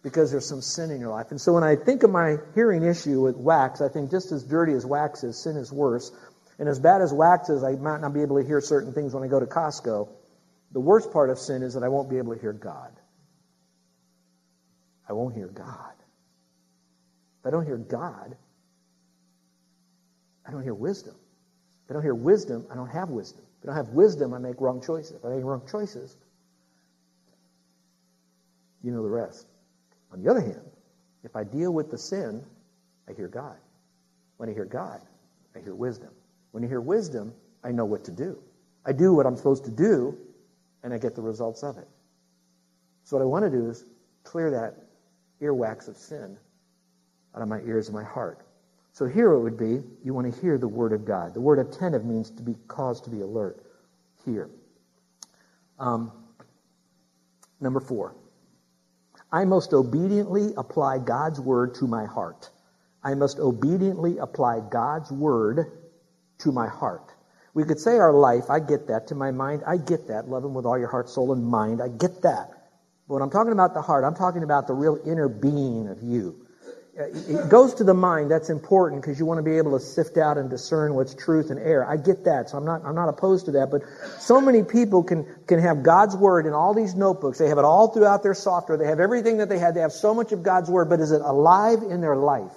because 0.03 0.31
there's 0.31 0.49
some 0.49 0.63
sin 0.63 0.91
in 0.91 1.01
your 1.01 1.11
life. 1.11 1.31
And 1.31 1.41
so 1.41 1.53
when 1.53 1.65
I 1.65 1.77
think 1.77 2.03
of 2.05 2.11
my 2.11 2.37
hearing 2.55 2.85
issue 2.85 3.21
with 3.21 3.37
wax, 3.37 3.81
I 3.81 3.89
think 3.89 4.11
just 4.11 4.31
as 4.33 4.45
dirty 4.45 4.73
as 4.75 4.87
wax 4.87 5.25
is, 5.25 5.43
sin 5.43 5.57
is 5.57 5.73
worse. 5.73 6.13
And 6.59 6.69
as 6.69 6.79
bad 6.79 7.03
as 7.03 7.13
wax 7.13 7.49
is, 7.51 7.65
I 7.65 7.73
might 7.73 8.01
not 8.01 8.15
be 8.15 8.23
able 8.23 8.41
to 8.41 8.47
hear 8.47 8.61
certain 8.61 8.93
things 8.93 9.15
when 9.15 9.23
I 9.25 9.29
go 9.29 9.41
to 9.41 9.47
Costco. 9.47 10.09
The 10.73 10.81
worst 10.81 11.13
part 11.13 11.31
of 11.31 11.39
sin 11.39 11.63
is 11.63 11.75
that 11.75 11.83
I 11.83 11.89
won't 11.89 12.11
be 12.11 12.19
able 12.19 12.35
to 12.35 12.41
hear 12.41 12.53
God. 12.53 12.93
I 15.09 15.15
won't 15.15 15.35
hear 15.35 15.49
God. 15.49 15.98
I 17.49 17.51
don't 17.51 17.65
hear 17.65 17.79
God, 17.79 18.37
I 20.47 20.51
don't 20.51 20.63
hear 20.63 20.75
wisdom. 20.75 21.15
If 21.85 21.91
I 21.91 21.95
don't 21.95 22.03
hear 22.03 22.15
wisdom, 22.15 22.67
I 22.71 22.75
don't 22.75 22.91
have 22.91 23.09
wisdom. 23.09 23.43
If 23.63 23.65
I 23.65 23.73
don't 23.73 23.87
have 23.87 23.95
wisdom, 23.95 24.35
I 24.35 24.39
make 24.39 24.61
wrong 24.61 24.83
choices. 24.83 25.17
If 25.17 25.25
I 25.25 25.31
make 25.31 25.43
wrong 25.43 25.63
choices, 25.71 26.15
you 28.83 28.93
know 28.93 29.03
the 29.03 29.09
rest. 29.09 29.47
On 30.13 30.23
the 30.23 30.31
other 30.31 30.43
hand, 30.43 30.61
if 31.25 31.37
I 31.37 31.45
deal 31.45 31.73
with 31.73 31.91
the 31.91 31.97
sin, 31.97 32.45
I 33.09 33.15
hear 33.15 33.29
God. 33.29 33.57
When 34.37 34.51
I 34.51 34.53
hear 34.53 34.67
God, 34.67 35.01
I 35.57 35.61
hear 35.61 35.75
wisdom. 35.75 36.11
When 36.51 36.63
I 36.63 36.67
hear 36.67 36.83
wisdom, 36.83 37.33
I 37.65 37.73
know 37.73 37.87
what 37.87 38.05
to 38.05 38.11
do. 38.11 38.39
I 38.85 38.93
do 38.93 39.15
what 39.15 39.25
I'm 39.25 39.37
supposed 39.37 39.65
to 39.65 39.71
do, 39.71 40.19
and 40.83 40.93
I 40.93 40.99
get 40.99 41.15
the 41.15 41.23
results 41.23 41.63
of 41.63 41.79
it. 41.79 41.89
So 43.05 43.17
what 43.17 43.23
I 43.23 43.27
want 43.27 43.47
to 43.47 43.51
do 43.51 43.71
is 43.71 43.87
clear 44.23 44.51
that 44.51 44.75
earwax 45.41 45.89
of 45.89 45.97
sin 45.97 46.37
out 47.39 47.43
of 47.43 47.49
my 47.49 47.61
ears 47.61 47.87
and 47.87 47.95
my 47.95 48.03
heart. 48.03 48.41
So 48.93 49.07
here 49.07 49.31
it 49.31 49.41
would 49.41 49.57
be, 49.57 49.81
you 50.03 50.13
want 50.13 50.33
to 50.33 50.41
hear 50.41 50.59
the 50.59 50.67
word 50.67 50.93
of 50.93 51.05
God. 51.05 51.35
The 51.35 51.41
word 51.41 51.61
attentive 51.61 52.05
means 52.05 52.31
to 52.33 52.43
be 52.43 52.57
caused 52.67 53.05
to 53.05 53.11
be 53.11 53.21
alert. 53.21 53.65
Here. 54.25 54.51
Um, 55.79 56.11
number 57.61 57.79
four. 57.79 58.17
I 59.31 59.45
must 59.45 59.73
obediently 59.73 60.53
apply 60.57 60.99
God's 60.99 61.41
word 61.41 61.77
to 61.77 61.87
my 61.87 62.07
heart. 62.07 62.51
I 63.05 63.15
must 63.15 63.39
obediently 63.39 64.19
apply 64.19 64.61
God's 64.69 65.13
word 65.13 65.71
to 66.39 66.51
my 66.51 66.67
heart. 66.67 67.13
We 67.55 67.65
could 67.65 67.79
say 67.79 67.99
our 67.99 68.13
life, 68.13 68.51
I 68.51 68.59
get 68.59 68.89
that. 68.89 69.07
To 69.09 69.15
my 69.15 69.31
mind, 69.31 69.63
I 69.65 69.77
get 69.77 70.09
that. 70.09 70.29
Love 70.29 70.45
Him 70.45 70.55
with 70.55 70.67
all 70.67 70.79
your 70.79 70.91
heart, 70.91 71.09
soul, 71.09 71.33
and 71.33 71.47
mind. 71.47 71.81
I 71.81 71.89
get 71.89 72.23
that. 72.23 72.51
But 73.07 73.15
when 73.15 73.23
I'm 73.23 73.31
talking 73.31 73.53
about 73.53 73.75
the 73.75 73.83
heart, 73.83 74.03
I'm 74.03 74.17
talking 74.17 74.43
about 74.43 74.67
the 74.67 74.75
real 74.75 74.99
inner 75.07 75.29
being 75.29 75.89
of 75.89 76.03
you. 76.03 76.48
It 76.99 77.49
goes 77.49 77.75
to 77.75 77.85
the 77.85 77.95
mind. 77.95 78.29
That's 78.29 78.51
important 78.51 79.03
because 79.03 79.21
you 79.21 79.27
want 79.27 79.39
to 79.39 79.45
be 79.45 79.59
able 79.59 79.79
to 79.79 79.85
sift 79.85 80.17
out 80.17 80.37
and 80.37 80.51
discern 80.51 80.95
what's 80.95 81.15
truth 81.15 81.51
and 81.51 81.61
error. 81.61 81.87
I 81.87 81.97
get 81.97 82.25
that, 82.25 82.51
so 82.51 82.59
I'm 82.59 82.65
not 82.65 82.85
I'm 82.85 82.97
not 82.97 83.09
opposed 83.09 83.47
to 83.47 83.53
that. 83.53 83.71
But 83.71 83.83
so 84.19 84.41
many 84.41 84.65
people 84.65 85.05
can 85.05 85.25
can 85.47 85.61
have 85.61 85.85
God's 85.85 86.17
word 86.17 86.47
in 86.47 86.55
all 86.55 86.75
these 86.75 86.97
notebooks. 86.97 87.39
They 87.39 87.49
have 87.49 87.59
it 87.59 87.65
all 87.65 87.89
throughout 87.89 88.25
their 88.25 88.35
software. 88.35 88.77
They 88.77 88.87
have 88.87 88.99
everything 88.99 89.37
that 89.37 89.49
they 89.49 89.61
had. 89.61 89.75
They 89.75 89.81
have 89.81 89.93
so 89.93 90.13
much 90.13 90.33
of 90.33 90.43
God's 90.43 90.69
word, 90.69 90.89
but 90.89 90.99
is 90.99 91.13
it 91.13 91.23
alive 91.23 91.85
in 91.89 92.01
their 92.01 92.17
life? 92.17 92.57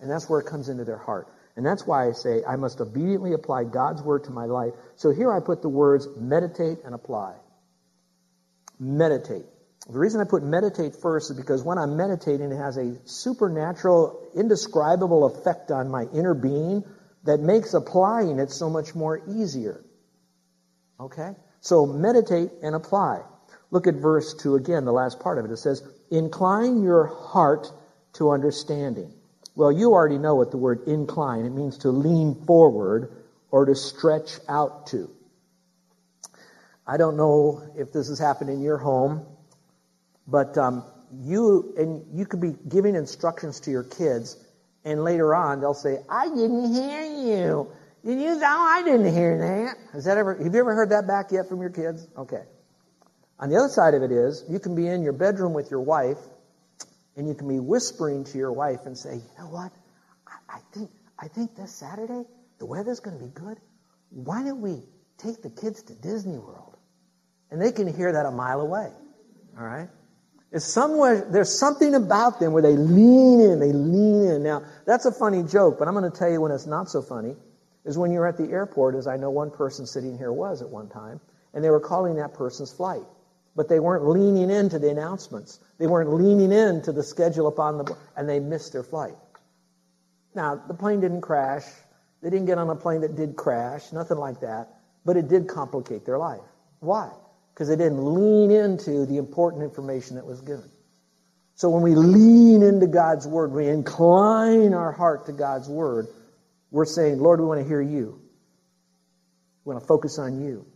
And 0.00 0.10
that's 0.10 0.28
where 0.28 0.40
it 0.40 0.46
comes 0.46 0.68
into 0.68 0.84
their 0.84 0.98
heart. 0.98 1.28
And 1.56 1.64
that's 1.64 1.86
why 1.86 2.08
I 2.08 2.12
say 2.12 2.42
I 2.44 2.56
must 2.56 2.80
obediently 2.80 3.34
apply 3.34 3.64
God's 3.64 4.02
word 4.02 4.24
to 4.24 4.32
my 4.32 4.46
life. 4.46 4.74
So 4.96 5.12
here 5.12 5.32
I 5.32 5.38
put 5.38 5.62
the 5.62 5.68
words 5.68 6.08
meditate 6.16 6.78
and 6.84 6.92
apply. 6.92 7.36
Meditate. 8.80 9.44
The 9.90 9.98
reason 9.98 10.20
I 10.20 10.24
put 10.24 10.42
meditate 10.42 10.96
first 10.96 11.30
is 11.30 11.36
because 11.36 11.62
when 11.62 11.76
I'm 11.76 11.96
meditating, 11.96 12.50
it 12.50 12.56
has 12.56 12.78
a 12.78 12.96
supernatural, 13.04 14.30
indescribable 14.34 15.26
effect 15.26 15.70
on 15.70 15.90
my 15.90 16.04
inner 16.14 16.34
being 16.34 16.84
that 17.24 17.40
makes 17.40 17.74
applying 17.74 18.38
it 18.38 18.50
so 18.50 18.70
much 18.70 18.94
more 18.94 19.20
easier. 19.28 19.84
Okay? 20.98 21.32
So 21.60 21.84
meditate 21.84 22.50
and 22.62 22.74
apply. 22.74 23.22
Look 23.70 23.86
at 23.86 23.94
verse 23.94 24.34
2 24.34 24.54
again, 24.54 24.84
the 24.84 24.92
last 24.92 25.20
part 25.20 25.38
of 25.38 25.44
it. 25.44 25.50
It 25.50 25.58
says, 25.58 25.82
Incline 26.10 26.82
your 26.82 27.06
heart 27.06 27.70
to 28.14 28.30
understanding. 28.30 29.12
Well, 29.54 29.70
you 29.70 29.92
already 29.92 30.18
know 30.18 30.34
what 30.34 30.50
the 30.50 30.56
word 30.56 30.86
incline, 30.86 31.44
it 31.44 31.50
means 31.50 31.78
to 31.78 31.90
lean 31.90 32.34
forward 32.46 33.24
or 33.50 33.66
to 33.66 33.74
stretch 33.74 34.38
out 34.48 34.88
to. 34.88 35.10
I 36.86 36.96
don't 36.96 37.16
know 37.16 37.62
if 37.76 37.92
this 37.92 38.08
has 38.08 38.18
happened 38.18 38.50
in 38.50 38.60
your 38.60 38.78
home. 38.78 39.26
But 40.26 40.56
um, 40.56 40.84
you 41.22 41.74
and 41.76 42.18
you 42.18 42.26
could 42.26 42.40
be 42.40 42.54
giving 42.68 42.94
instructions 42.94 43.60
to 43.60 43.70
your 43.70 43.84
kids, 43.84 44.36
and 44.84 45.04
later 45.04 45.34
on 45.34 45.60
they'll 45.60 45.74
say, 45.74 45.98
"I 46.08 46.28
didn't 46.28 46.72
hear 46.72 47.02
you. 47.02 47.68
Did 48.04 48.20
you? 48.20 48.38
No, 48.38 48.46
I 48.46 48.82
didn't 48.84 49.12
hear 49.12 49.38
that." 49.38 49.76
Has 49.92 50.04
that 50.04 50.16
ever? 50.16 50.34
Have 50.34 50.54
you 50.54 50.60
ever 50.60 50.74
heard 50.74 50.90
that 50.90 51.06
back 51.06 51.30
yet 51.30 51.48
from 51.48 51.60
your 51.60 51.70
kids? 51.70 52.06
Okay. 52.16 52.44
On 53.38 53.50
the 53.50 53.56
other 53.56 53.68
side 53.68 53.94
of 53.94 54.02
it 54.02 54.12
is, 54.12 54.44
you 54.48 54.58
can 54.58 54.74
be 54.74 54.86
in 54.86 55.02
your 55.02 55.12
bedroom 55.12 55.52
with 55.52 55.70
your 55.70 55.80
wife, 55.80 56.18
and 57.16 57.28
you 57.28 57.34
can 57.34 57.48
be 57.48 57.60
whispering 57.60 58.24
to 58.24 58.38
your 58.38 58.52
wife 58.52 58.86
and 58.86 58.96
say, 58.96 59.16
"You 59.16 59.30
know 59.38 59.48
what? 59.48 59.72
I, 60.26 60.56
I 60.56 60.60
think 60.72 60.90
I 61.18 61.28
think 61.28 61.54
this 61.54 61.72
Saturday 61.74 62.24
the 62.58 62.66
weather's 62.66 63.00
going 63.00 63.18
to 63.18 63.24
be 63.24 63.30
good. 63.30 63.58
Why 64.10 64.42
don't 64.42 64.62
we 64.62 64.82
take 65.18 65.42
the 65.42 65.50
kids 65.50 65.82
to 65.82 65.94
Disney 65.94 66.38
World?" 66.38 66.78
And 67.50 67.60
they 67.60 67.72
can 67.72 67.86
hear 67.86 68.10
that 68.12 68.24
a 68.24 68.30
mile 68.30 68.62
away. 68.62 68.90
All 69.58 69.66
right. 69.66 69.88
It's 70.54 70.64
somewhere, 70.64 71.26
there's 71.32 71.58
something 71.58 71.96
about 71.96 72.38
them 72.38 72.52
where 72.52 72.62
they 72.62 72.76
lean 72.76 73.40
in, 73.40 73.58
they 73.58 73.72
lean 73.72 74.30
in. 74.30 74.44
Now, 74.44 74.62
that's 74.86 75.04
a 75.04 75.10
funny 75.10 75.42
joke, 75.42 75.80
but 75.80 75.88
I'm 75.88 75.94
going 75.94 76.08
to 76.08 76.16
tell 76.16 76.30
you 76.30 76.40
when 76.40 76.52
it's 76.52 76.64
not 76.64 76.88
so 76.88 77.02
funny, 77.02 77.34
is 77.84 77.98
when 77.98 78.12
you're 78.12 78.26
at 78.26 78.36
the 78.36 78.48
airport, 78.48 78.94
as 78.94 79.08
I 79.08 79.16
know 79.16 79.30
one 79.30 79.50
person 79.50 79.84
sitting 79.84 80.16
here 80.16 80.32
was 80.32 80.62
at 80.62 80.68
one 80.68 80.88
time, 80.88 81.20
and 81.52 81.64
they 81.64 81.70
were 81.70 81.80
calling 81.80 82.14
that 82.16 82.34
person's 82.34 82.72
flight. 82.72 83.02
But 83.56 83.68
they 83.68 83.80
weren't 83.80 84.06
leaning 84.06 84.48
into 84.48 84.78
the 84.78 84.90
announcements. 84.90 85.58
They 85.78 85.88
weren't 85.88 86.14
leaning 86.14 86.52
into 86.52 86.92
the 86.92 87.02
schedule 87.02 87.48
upon 87.48 87.78
the, 87.78 87.96
and 88.16 88.28
they 88.28 88.38
missed 88.38 88.72
their 88.72 88.84
flight. 88.84 89.16
Now, 90.36 90.54
the 90.54 90.74
plane 90.74 91.00
didn't 91.00 91.22
crash. 91.22 91.64
They 92.22 92.30
didn't 92.30 92.46
get 92.46 92.58
on 92.58 92.70
a 92.70 92.76
plane 92.76 93.00
that 93.00 93.16
did 93.16 93.34
crash, 93.34 93.90
nothing 93.92 94.18
like 94.18 94.40
that, 94.42 94.68
but 95.04 95.16
it 95.16 95.26
did 95.26 95.48
complicate 95.48 96.06
their 96.06 96.18
life. 96.18 96.46
Why? 96.78 97.10
Because 97.54 97.68
they 97.68 97.76
didn't 97.76 98.04
lean 98.04 98.50
into 98.50 99.06
the 99.06 99.16
important 99.16 99.62
information 99.62 100.16
that 100.16 100.26
was 100.26 100.40
given. 100.40 100.68
So 101.54 101.70
when 101.70 101.82
we 101.82 101.94
lean 101.94 102.64
into 102.64 102.88
God's 102.88 103.28
Word, 103.28 103.52
we 103.52 103.68
incline 103.68 104.74
our 104.74 104.90
heart 104.90 105.26
to 105.26 105.32
God's 105.32 105.68
Word, 105.68 106.08
we're 106.72 106.84
saying, 106.84 107.20
Lord, 107.20 107.40
we 107.40 107.46
want 107.46 107.60
to 107.60 107.66
hear 107.66 107.80
you. 107.80 108.20
We 109.64 109.72
want 109.72 109.80
to 109.80 109.86
focus 109.86 110.18
on 110.18 110.44
you. 110.44 110.66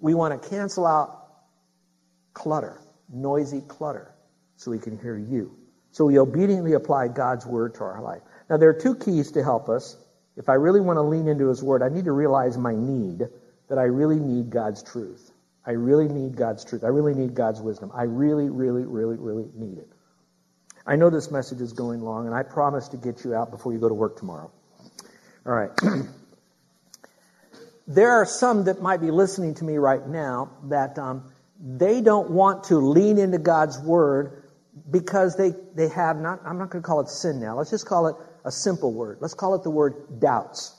We 0.00 0.14
want 0.14 0.42
to 0.42 0.48
cancel 0.48 0.84
out 0.84 1.28
clutter, 2.32 2.80
noisy 3.08 3.60
clutter, 3.60 4.12
so 4.56 4.72
we 4.72 4.80
can 4.80 4.98
hear 4.98 5.16
you. 5.16 5.56
So 5.92 6.06
we 6.06 6.18
obediently 6.18 6.72
apply 6.72 7.08
God's 7.08 7.46
Word 7.46 7.74
to 7.76 7.84
our 7.84 8.02
life. 8.02 8.22
Now, 8.50 8.56
there 8.56 8.70
are 8.70 8.80
two 8.80 8.96
keys 8.96 9.30
to 9.32 9.44
help 9.44 9.68
us. 9.68 9.96
If 10.36 10.48
I 10.48 10.54
really 10.54 10.80
want 10.80 10.96
to 10.96 11.02
lean 11.02 11.28
into 11.28 11.48
His 11.48 11.62
Word, 11.62 11.84
I 11.84 11.88
need 11.88 12.06
to 12.06 12.12
realize 12.12 12.58
my 12.58 12.74
need, 12.74 13.22
that 13.68 13.78
I 13.78 13.84
really 13.84 14.18
need 14.18 14.50
God's 14.50 14.82
truth. 14.82 15.30
I 15.66 15.72
really 15.72 16.08
need 16.08 16.36
God's 16.36 16.64
truth. 16.64 16.84
I 16.84 16.88
really 16.88 17.14
need 17.14 17.34
God's 17.34 17.60
wisdom. 17.60 17.90
I 17.94 18.02
really, 18.02 18.48
really, 18.50 18.84
really, 18.84 19.16
really 19.16 19.48
need 19.54 19.78
it. 19.78 19.88
I 20.86 20.96
know 20.96 21.08
this 21.08 21.30
message 21.30 21.60
is 21.60 21.72
going 21.72 22.02
long, 22.02 22.26
and 22.26 22.34
I 22.34 22.42
promise 22.42 22.88
to 22.88 22.98
get 22.98 23.24
you 23.24 23.34
out 23.34 23.50
before 23.50 23.72
you 23.72 23.78
go 23.78 23.88
to 23.88 23.94
work 23.94 24.18
tomorrow. 24.18 24.50
All 25.46 25.52
right. 25.52 25.70
there 27.86 28.12
are 28.12 28.26
some 28.26 28.64
that 28.64 28.82
might 28.82 29.00
be 29.00 29.10
listening 29.10 29.54
to 29.56 29.64
me 29.64 29.76
right 29.76 30.06
now 30.06 30.50
that 30.64 30.98
um, 30.98 31.32
they 31.58 32.02
don't 32.02 32.30
want 32.30 32.64
to 32.64 32.76
lean 32.76 33.18
into 33.18 33.38
God's 33.38 33.78
word 33.78 34.44
because 34.90 35.36
they, 35.36 35.52
they 35.74 35.88
have 35.88 36.18
not, 36.18 36.40
I'm 36.44 36.58
not 36.58 36.70
going 36.70 36.82
to 36.82 36.86
call 36.86 37.00
it 37.00 37.08
sin 37.08 37.40
now. 37.40 37.56
Let's 37.56 37.70
just 37.70 37.86
call 37.86 38.08
it 38.08 38.16
a 38.44 38.50
simple 38.50 38.92
word. 38.92 39.18
Let's 39.20 39.34
call 39.34 39.54
it 39.54 39.62
the 39.62 39.70
word 39.70 40.20
doubts. 40.20 40.74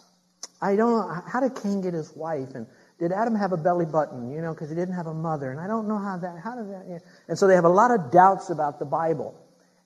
I 0.62 0.76
don't 0.76 0.92
know, 0.92 1.22
how 1.28 1.40
did 1.40 1.56
Cain 1.62 1.82
get 1.82 1.94
his 1.94 2.16
wife? 2.16 2.50
And 2.54 2.68
did 3.00 3.12
Adam 3.12 3.36
have 3.36 3.52
a 3.52 3.58
belly 3.58 3.86
button? 3.86 4.32
You 4.32 4.42
know, 4.42 4.54
because 4.54 4.70
he 4.70 4.76
didn't 4.76 4.96
have 4.96 5.08
a 5.08 5.14
mother. 5.14 5.52
And 5.52 5.60
I 5.60 5.68
don't 5.68 5.88
know 5.88 5.98
how 5.98 6.18
that, 6.18 6.40
how 6.44 6.56
did 6.56 6.70
that, 6.70 7.02
and 7.28 7.38
so 7.38 7.48
they 7.48 7.56
have 7.56 7.66
a 7.66 7.70
lot 7.70 7.92
of 7.92 8.12
doubts 8.12 8.50
about 8.50 8.80
the 8.80 8.86
Bible. 8.86 9.36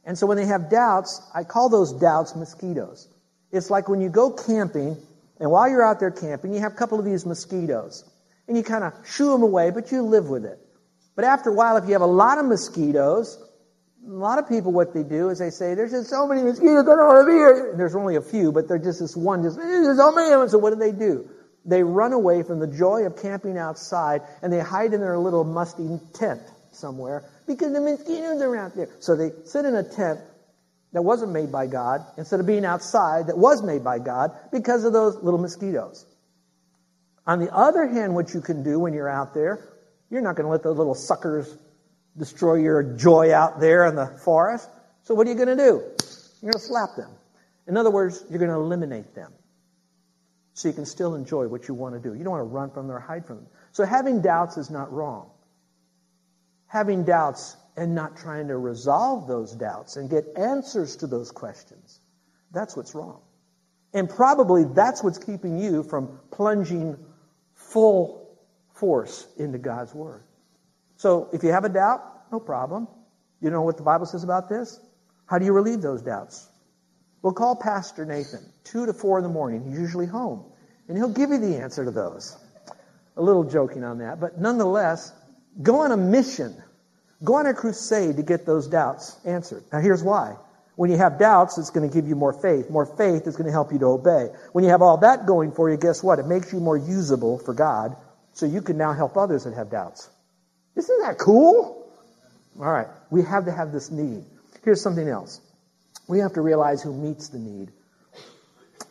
And 0.05 0.17
so 0.17 0.27
when 0.27 0.37
they 0.37 0.45
have 0.45 0.69
doubts, 0.69 1.21
I 1.33 1.43
call 1.43 1.69
those 1.69 1.93
doubts 1.93 2.35
mosquitoes. 2.35 3.07
It's 3.51 3.69
like 3.69 3.89
when 3.89 4.01
you 4.01 4.09
go 4.09 4.31
camping, 4.31 4.97
and 5.39 5.51
while 5.51 5.69
you're 5.69 5.85
out 5.85 5.99
there 5.99 6.11
camping, 6.11 6.53
you 6.53 6.61
have 6.61 6.73
a 6.73 6.75
couple 6.75 6.99
of 6.99 7.05
these 7.05 7.25
mosquitoes. 7.25 8.03
And 8.47 8.57
you 8.57 8.63
kind 8.63 8.83
of 8.83 8.93
shoo 9.05 9.31
them 9.31 9.43
away, 9.43 9.69
but 9.71 9.91
you 9.91 10.01
live 10.03 10.27
with 10.27 10.45
it. 10.45 10.59
But 11.15 11.25
after 11.25 11.49
a 11.49 11.53
while, 11.53 11.77
if 11.77 11.85
you 11.85 11.93
have 11.93 12.01
a 12.01 12.07
lot 12.07 12.37
of 12.37 12.45
mosquitoes, 12.45 13.37
a 14.07 14.09
lot 14.09 14.39
of 14.39 14.47
people, 14.47 14.71
what 14.71 14.93
they 14.93 15.03
do 15.03 15.29
is 15.29 15.39
they 15.39 15.49
say, 15.49 15.75
there's 15.75 15.91
just 15.91 16.09
so 16.09 16.27
many 16.27 16.41
mosquitoes, 16.41 16.87
I 16.87 16.95
don't 16.95 17.07
want 17.07 17.21
to 17.21 17.25
be 17.25 17.33
here. 17.33 17.71
And 17.71 17.79
there's 17.79 17.95
only 17.95 18.15
a 18.15 18.21
few, 18.21 18.51
but 18.51 18.67
they're 18.67 18.79
just 18.79 18.99
this 18.99 19.15
one, 19.15 19.43
just, 19.43 19.57
there's 19.57 19.97
so 19.97 20.11
many 20.11 20.31
of 20.33 20.39
them. 20.39 20.49
So 20.49 20.57
what 20.57 20.71
do 20.71 20.77
they 20.77 20.91
do? 20.91 21.29
They 21.65 21.83
run 21.83 22.13
away 22.13 22.43
from 22.43 22.59
the 22.59 22.67
joy 22.67 23.05
of 23.05 23.21
camping 23.21 23.57
outside 23.57 24.21
and 24.41 24.51
they 24.51 24.59
hide 24.59 24.93
in 24.93 25.01
their 25.01 25.17
little 25.17 25.43
musty 25.43 25.99
tent 26.13 26.41
somewhere 26.71 27.23
because 27.47 27.73
the 27.73 27.81
mosquitoes 27.81 28.41
are 28.41 28.55
out 28.55 28.75
there. 28.75 28.89
So 28.99 29.15
they 29.15 29.31
sit 29.45 29.65
in 29.65 29.75
a 29.75 29.83
tent 29.83 30.19
that 30.93 31.01
wasn't 31.01 31.31
made 31.31 31.51
by 31.51 31.67
God 31.67 32.05
instead 32.17 32.39
of 32.39 32.47
being 32.47 32.65
outside 32.65 33.27
that 33.27 33.37
was 33.37 33.61
made 33.61 33.83
by 33.83 33.99
God 33.99 34.31
because 34.51 34.85
of 34.85 34.93
those 34.93 35.15
little 35.17 35.39
mosquitoes. 35.39 36.05
On 37.27 37.39
the 37.39 37.53
other 37.53 37.87
hand, 37.87 38.15
what 38.15 38.33
you 38.33 38.41
can 38.41 38.63
do 38.63 38.79
when 38.79 38.93
you're 38.93 39.09
out 39.09 39.33
there, 39.33 39.63
you're 40.09 40.21
not 40.21 40.35
going 40.35 40.45
to 40.45 40.51
let 40.51 40.63
those 40.63 40.77
little 40.77 40.95
suckers 40.95 41.53
destroy 42.17 42.55
your 42.55 42.81
joy 42.81 43.33
out 43.33 43.59
there 43.59 43.85
in 43.85 43.95
the 43.95 44.07
forest. 44.07 44.67
So 45.03 45.13
what 45.13 45.27
are 45.27 45.29
you 45.29 45.35
going 45.35 45.55
to 45.55 45.63
do? 45.63 45.83
You're 46.41 46.51
going 46.51 46.53
to 46.53 46.59
slap 46.59 46.95
them. 46.97 47.11
In 47.67 47.77
other 47.77 47.91
words, 47.91 48.23
you're 48.29 48.39
going 48.39 48.49
to 48.49 48.57
eliminate 48.57 49.13
them 49.13 49.31
so 50.59 50.67
you 50.67 50.73
can 50.73 50.85
still 50.85 51.15
enjoy 51.15 51.47
what 51.47 51.69
you 51.69 51.73
want 51.73 51.95
to 51.95 52.01
do. 52.01 52.13
You 52.13 52.25
don't 52.25 52.33
want 52.33 52.41
to 52.41 52.53
run 52.53 52.69
from 52.71 52.87
them 52.87 52.97
or 52.97 52.99
hide 52.99 53.25
from 53.25 53.37
them. 53.37 53.47
So 53.71 53.85
having 53.85 54.21
doubts 54.21 54.57
is 54.57 54.69
not 54.69 54.91
wrong. 54.91 55.29
Having 56.67 57.05
doubts 57.05 57.55
and 57.77 57.95
not 57.95 58.17
trying 58.17 58.49
to 58.49 58.57
resolve 58.57 59.25
those 59.25 59.53
doubts 59.53 59.95
and 59.95 60.09
get 60.09 60.25
answers 60.35 60.97
to 60.97 61.07
those 61.07 61.31
questions. 61.31 62.01
That's 62.51 62.75
what's 62.75 62.93
wrong. 62.93 63.21
And 63.93 64.09
probably 64.09 64.65
that's 64.65 65.01
what's 65.01 65.17
keeping 65.17 65.59
you 65.59 65.83
from 65.83 66.19
plunging 66.29 66.97
full 67.53 68.37
force 68.73 69.25
into 69.37 69.59
God's 69.59 69.95
Word. 69.95 70.23
So 70.97 71.29
if 71.31 71.41
you 71.43 71.53
have 71.53 71.63
a 71.63 71.69
doubt, 71.69 72.01
no 72.33 72.41
problem. 72.41 72.89
You 73.39 73.49
know 73.49 73.61
what 73.61 73.77
the 73.77 73.83
Bible 73.83 74.07
says 74.07 74.25
about 74.25 74.49
this? 74.49 74.77
How 75.25 75.39
do 75.39 75.45
you 75.45 75.53
relieve 75.53 75.81
those 75.81 76.01
doubts? 76.01 76.48
Well, 77.21 77.33
call 77.33 77.55
Pastor 77.55 78.05
Nathan, 78.05 78.45
2 78.65 78.85
to 78.85 78.93
4 78.93 79.19
in 79.19 79.23
the 79.23 79.29
morning. 79.29 79.69
He's 79.69 79.79
usually 79.79 80.05
home. 80.05 80.45
And 80.87 80.97
he'll 80.97 81.09
give 81.09 81.29
you 81.29 81.37
the 81.37 81.57
answer 81.57 81.85
to 81.85 81.91
those. 81.91 82.37
A 83.17 83.21
little 83.21 83.43
joking 83.43 83.83
on 83.83 83.99
that. 83.99 84.19
But 84.19 84.39
nonetheless, 84.39 85.11
go 85.61 85.81
on 85.81 85.91
a 85.91 85.97
mission. 85.97 86.55
Go 87.23 87.35
on 87.35 87.45
a 87.45 87.53
crusade 87.53 88.15
to 88.17 88.23
get 88.23 88.45
those 88.45 88.67
doubts 88.67 89.17
answered. 89.25 89.63
Now 89.71 89.81
here's 89.81 90.01
why. 90.01 90.37
When 90.75 90.89
you 90.89 90.95
have 90.95 91.19
doubts, 91.19 91.57
it's 91.57 91.71
going 91.71 91.87
to 91.87 91.93
give 91.93 92.07
you 92.07 92.15
more 92.15 92.31
faith. 92.31 92.69
More 92.69 92.85
faith 92.85 93.27
is 93.27 93.35
going 93.35 93.47
to 93.47 93.51
help 93.51 93.73
you 93.73 93.79
to 93.79 93.87
obey. 93.87 94.29
When 94.53 94.63
you 94.63 94.69
have 94.69 94.81
all 94.81 94.97
that 94.99 95.25
going 95.25 95.51
for 95.51 95.69
you, 95.69 95.75
guess 95.75 96.01
what? 96.01 96.19
It 96.19 96.25
makes 96.25 96.53
you 96.53 96.61
more 96.61 96.77
usable 96.77 97.37
for 97.37 97.53
God, 97.53 97.97
so 98.31 98.45
you 98.45 98.61
can 98.61 98.77
now 98.77 98.93
help 98.93 99.17
others 99.17 99.43
that 99.43 99.55
have 99.55 99.69
doubts. 99.69 100.09
Isn't 100.77 101.01
that 101.01 101.17
cool? 101.17 101.85
All 102.57 102.71
right. 102.71 102.87
We 103.11 103.23
have 103.23 103.45
to 103.45 103.51
have 103.51 103.73
this 103.73 103.91
need. 103.91 104.23
Here's 104.63 104.81
something 104.81 105.05
else. 105.05 105.41
We 106.09 106.19
have 106.19 106.33
to 106.33 106.41
realize 106.41 106.81
who 106.81 106.91
meets 106.91 107.29
the 107.29 107.37
need, 107.37 107.71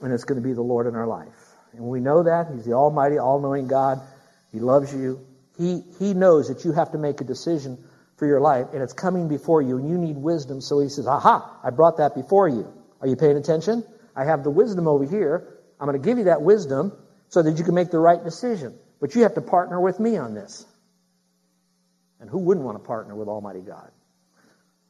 and 0.01 0.13
it's 0.13 0.23
going 0.23 0.41
to 0.41 0.49
be 0.49 0.55
the 0.55 0.63
Lord 0.63 0.87
in 0.87 0.95
our 0.95 1.07
life. 1.09 1.35
And 1.73 1.83
we 1.83 1.99
know 1.99 2.23
that. 2.23 2.47
He's 2.55 2.65
the 2.65 2.75
Almighty, 2.75 3.19
all 3.19 3.41
knowing 3.41 3.67
God. 3.67 4.01
He 4.53 4.61
loves 4.61 4.95
you. 4.95 5.27
He, 5.59 5.83
he 5.99 6.15
knows 6.15 6.47
that 6.47 6.65
you 6.65 6.71
have 6.71 6.93
to 6.93 6.99
make 6.99 7.21
a 7.21 7.25
decision 7.25 7.77
for 8.19 8.27
your 8.27 8.39
life, 8.41 8.69
and 8.73 8.81
it's 8.85 8.93
coming 8.93 9.27
before 9.27 9.61
you, 9.61 9.79
and 9.79 9.91
you 9.91 9.99
need 9.99 10.17
wisdom. 10.17 10.61
So 10.61 10.79
he 10.79 10.89
says, 10.89 11.09
Aha, 11.09 11.59
I 11.65 11.71
brought 11.71 11.97
that 11.97 12.15
before 12.15 12.49
you. 12.49 12.73
Are 13.01 13.09
you 13.09 13.17
paying 13.17 13.37
attention? 13.37 13.83
I 14.15 14.25
have 14.25 14.45
the 14.45 14.51
wisdom 14.51 14.87
over 14.87 15.05
here. 15.05 15.59
I'm 15.81 15.89
going 15.89 16.01
to 16.01 16.09
give 16.09 16.19
you 16.19 16.25
that 16.25 16.43
wisdom 16.43 16.93
so 17.31 17.43
that 17.43 17.59
you 17.59 17.65
can 17.65 17.75
make 17.75 17.91
the 17.91 17.99
right 17.99 18.23
decision. 18.23 18.79
But 19.01 19.17
you 19.17 19.25
have 19.25 19.35
to 19.35 19.43
partner 19.43 19.81
with 19.81 19.99
me 19.99 20.19
on 20.19 20.35
this. 20.35 20.65
And 22.21 22.31
who 22.31 22.39
wouldn't 22.39 22.65
want 22.65 22.81
to 22.81 22.87
partner 22.87 23.17
with 23.17 23.27
Almighty 23.27 23.63
God? 23.63 23.91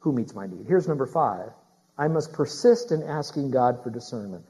Who 0.00 0.12
meets 0.12 0.34
my 0.34 0.46
need? 0.46 0.66
Here's 0.68 0.86
number 0.86 1.06
five. 1.06 1.52
I 1.98 2.08
must 2.08 2.32
persist 2.32 2.92
in 2.92 3.02
asking 3.02 3.50
God 3.50 3.82
for 3.82 3.90
discernment. 3.90 4.44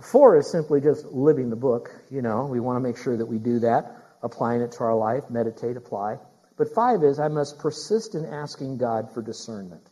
Four 0.00 0.38
is 0.38 0.50
simply 0.50 0.80
just 0.80 1.04
living 1.06 1.50
the 1.50 1.56
book. 1.56 1.90
You 2.10 2.22
know, 2.22 2.46
we 2.46 2.60
want 2.60 2.76
to 2.76 2.80
make 2.80 2.96
sure 2.96 3.16
that 3.16 3.26
we 3.26 3.38
do 3.38 3.58
that, 3.60 3.96
applying 4.22 4.60
it 4.60 4.72
to 4.72 4.84
our 4.84 4.94
life, 4.94 5.24
meditate, 5.30 5.76
apply. 5.76 6.18
But 6.56 6.68
five 6.74 7.02
is, 7.02 7.18
I 7.18 7.28
must 7.28 7.58
persist 7.58 8.14
in 8.14 8.24
asking 8.24 8.78
God 8.78 9.12
for 9.12 9.22
discernment. 9.22 9.82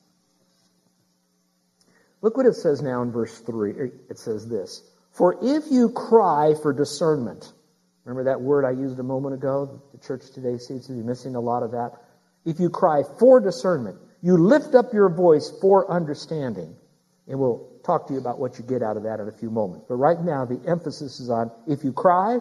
Look 2.22 2.36
what 2.36 2.46
it 2.46 2.54
says 2.54 2.80
now 2.80 3.02
in 3.02 3.12
verse 3.12 3.38
3. 3.40 3.72
It 4.08 4.18
says 4.18 4.48
this 4.48 4.82
For 5.12 5.36
if 5.42 5.64
you 5.70 5.90
cry 5.90 6.54
for 6.62 6.72
discernment, 6.72 7.52
remember 8.04 8.30
that 8.30 8.40
word 8.40 8.64
I 8.64 8.70
used 8.70 8.98
a 8.98 9.02
moment 9.02 9.34
ago? 9.34 9.82
The 9.92 9.98
church 9.98 10.30
today 10.32 10.58
seems 10.58 10.86
to 10.86 10.92
be 10.92 11.02
missing 11.02 11.34
a 11.34 11.40
lot 11.40 11.62
of 11.62 11.72
that. 11.72 11.92
If 12.44 12.60
you 12.60 12.70
cry 12.70 13.02
for 13.18 13.40
discernment, 13.40 13.98
you 14.22 14.36
lift 14.36 14.74
up 14.74 14.94
your 14.94 15.10
voice 15.10 15.52
for 15.60 15.90
understanding. 15.90 16.76
And 17.26 17.38
we'll 17.38 17.70
talk 17.84 18.08
to 18.08 18.12
you 18.12 18.18
about 18.18 18.38
what 18.38 18.58
you 18.58 18.64
get 18.64 18.82
out 18.82 18.96
of 18.96 19.04
that 19.04 19.20
in 19.20 19.28
a 19.28 19.32
few 19.32 19.50
moments. 19.50 19.86
But 19.88 19.96
right 19.96 20.20
now, 20.20 20.44
the 20.44 20.60
emphasis 20.68 21.20
is 21.20 21.30
on 21.30 21.50
if 21.66 21.84
you 21.84 21.92
cry 21.92 22.38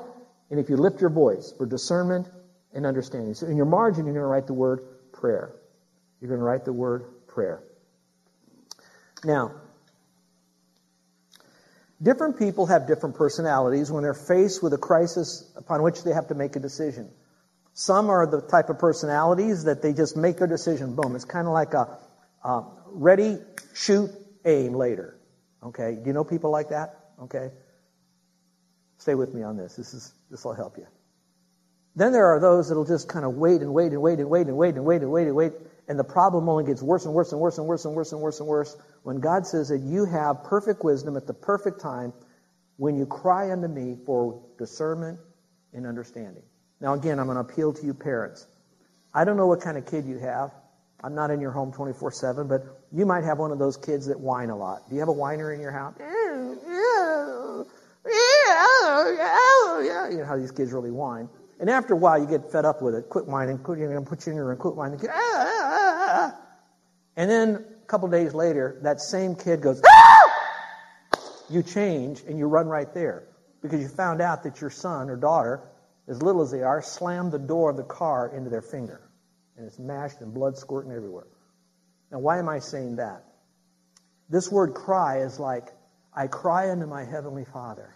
and 0.50 0.60
if 0.60 0.70
you 0.70 0.78
lift 0.78 1.00
your 1.00 1.10
voice 1.10 1.54
for 1.58 1.66
discernment 1.66 2.28
and 2.74 2.86
understanding. 2.86 3.34
So 3.34 3.48
in 3.48 3.56
your 3.56 3.66
margin, 3.66 4.06
you're 4.06 4.14
going 4.14 4.24
to 4.24 4.28
write 4.28 4.48
the 4.48 4.54
word 4.54 4.82
prayer. 5.14 5.54
You're 6.20 6.30
going 6.30 6.40
to 6.40 6.46
write 6.46 6.66
the 6.66 6.74
word 6.74 7.06
prayer. 7.28 7.64
Now, 9.24 9.54
different 12.02 12.38
people 12.38 12.66
have 12.66 12.88
different 12.88 13.16
personalities 13.16 13.90
when 13.90 14.04
they're 14.04 14.14
faced 14.14 14.62
with 14.62 14.74
a 14.74 14.78
crisis 14.78 15.50
upon 15.56 15.82
which 15.82 16.04
they 16.04 16.12
have 16.12 16.28
to 16.28 16.36
make 16.36 16.56
a 16.56 16.60
decision. 16.60 17.10
Some 17.74 18.10
are 18.10 18.28
the 18.28 18.42
type 18.42 18.70
of 18.70 18.80
personalities 18.80 19.64
that 19.64 19.82
they 19.82 19.94
just 19.94 20.16
make 20.16 20.42
a 20.42 20.48
decision, 20.48 20.96
boom. 20.96 21.16
It's 21.16 21.26
kind 21.26 21.48
of 21.48 21.54
like 21.54 21.74
a 21.74 21.98
uh, 22.44 22.64
ready, 22.92 23.38
shoot, 23.74 24.12
aim 24.46 24.74
later. 24.74 25.20
Okay? 25.64 25.96
Do 25.96 26.08
you 26.08 26.14
know 26.14 26.24
people 26.24 26.52
like 26.52 26.70
that? 26.70 27.00
Okay? 27.24 27.52
Stay 28.98 29.16
with 29.16 29.34
me 29.34 29.44
on 29.44 29.58
this. 29.58 29.76
This 29.76 29.94
is 29.94 30.14
this 30.30 30.46
will 30.46 30.54
help 30.54 30.78
you. 30.78 30.88
Then 31.96 32.12
there 32.12 32.28
are 32.28 32.40
those 32.40 32.70
that'll 32.70 32.86
just 32.86 33.08
kind 33.08 33.26
of 33.26 33.36
wait 33.36 33.62
and 33.62 33.74
wait 33.74 33.92
and 33.92 34.02
wait 34.02 34.20
and 34.20 34.30
wait 34.30 34.48
and 34.48 34.58
wait 34.58 34.76
and 34.76 34.86
wait 34.86 35.02
and 35.02 35.12
wait 35.12 35.28
and 35.28 35.36
wait. 35.36 35.52
And 35.88 36.00
the 36.00 36.04
problem 36.04 36.50
only 36.50 36.64
gets 36.64 36.82
worse 36.82 37.06
and 37.06 37.14
worse 37.14 37.32
and 37.32 37.42
worse 37.42 37.58
and 37.58 37.68
worse 37.68 37.86
and 37.86 37.94
worse 37.94 38.12
and 38.14 38.22
worse 38.22 38.40
and 38.40 38.48
worse 38.48 38.78
when 39.04 39.20
God 39.20 39.46
says 39.46 39.70
that 39.70 39.80
you 39.80 40.06
have 40.06 40.44
perfect 40.44 40.84
wisdom 40.84 41.18
at 41.18 41.28
the 41.28 41.34
perfect 41.34 41.82
time 41.82 42.14
when 42.78 42.98
you 42.98 43.06
cry 43.06 43.52
unto 43.52 43.68
me 43.68 43.98
for 44.06 44.42
discernment 44.58 45.20
and 45.74 45.86
understanding. 45.86 46.44
Now, 46.80 46.94
again, 46.94 47.20
I'm 47.20 47.28
going 47.28 47.36
to 47.36 47.42
appeal 47.42 47.74
to 47.74 47.86
you 47.86 47.94
parents. 47.94 48.48
I 49.14 49.26
don't 49.26 49.38
know 49.38 49.48
what 49.48 49.62
kind 49.62 49.78
of 49.78 49.86
kid 49.86 50.06
you 50.06 50.18
have. 50.18 50.52
I'm 51.04 51.14
not 51.14 51.30
in 51.32 51.42
your 51.42 51.52
home 51.52 51.72
24 51.72 52.12
7, 52.12 52.48
but 52.48 52.83
you 52.94 53.06
might 53.08 53.24
have 53.24 53.40
one 53.40 53.52
of 53.52 53.58
those 53.58 53.76
kids 53.76 54.06
that 54.06 54.20
whine 54.20 54.52
a 54.52 54.56
lot. 54.56 54.88
Do 54.88 54.96
you 54.96 55.00
have 55.00 55.10
a 55.10 55.14
whiner 55.14 55.52
in 55.52 55.60
your 55.60 55.72
house? 55.72 55.96
You 60.12 60.18
know 60.20 60.26
how 60.26 60.38
these 60.38 60.52
kids 60.52 60.72
really 60.72 60.92
whine. 60.92 61.28
And 61.60 61.70
after 61.70 61.94
a 61.94 61.98
while, 61.98 62.20
you 62.20 62.28
get 62.28 62.52
fed 62.52 62.66
up 62.66 62.82
with 62.82 62.94
it. 62.94 63.10
Quit 63.10 63.26
whining. 63.26 63.58
Quit, 63.58 63.80
you're 63.80 63.90
going 63.90 64.04
to 64.04 64.10
put 64.10 64.26
you 64.26 64.32
in 64.32 64.36
your 64.36 64.46
room. 64.46 64.58
Quit 64.58 64.76
whining. 64.76 65.00
Ah, 65.04 65.12
ah, 65.14 66.10
ah, 66.10 66.40
and 67.16 67.30
then 67.30 67.66
a 67.82 67.86
couple 67.88 68.08
days 68.10 68.34
later, 68.34 68.80
that 68.84 69.02
same 69.02 69.36
kid 69.36 69.62
goes, 69.62 69.82
you 71.50 71.64
change 71.64 72.22
and 72.28 72.38
you 72.38 72.46
run 72.46 72.68
right 72.68 72.94
there 72.94 73.24
because 73.62 73.82
you 73.82 73.88
found 73.88 74.22
out 74.22 74.44
that 74.44 74.62
your 74.62 74.70
son 74.70 75.10
or 75.10 75.16
daughter, 75.16 75.62
as 76.08 76.22
little 76.22 76.42
as 76.42 76.52
they 76.52 76.62
are, 76.62 76.82
slammed 76.82 77.32
the 77.32 77.40
door 77.40 77.72
of 77.72 77.78
the 77.78 77.84
car 77.84 78.36
into 78.36 78.50
their 78.50 78.62
finger. 78.62 79.02
And 79.58 79.66
it's 79.66 79.80
mashed 79.80 80.22
and 80.22 80.34
blood 80.34 80.58
squirting 80.58 80.92
everywhere. 80.92 81.28
Now, 82.14 82.20
why 82.20 82.38
am 82.38 82.48
I 82.48 82.60
saying 82.60 82.98
that? 82.98 83.24
This 84.30 84.52
word 84.52 84.76
cry 84.76 85.22
is 85.22 85.40
like, 85.40 85.68
I 86.16 86.28
cry 86.28 86.70
unto 86.70 86.86
my 86.86 87.04
heavenly 87.04 87.44
Father, 87.44 87.94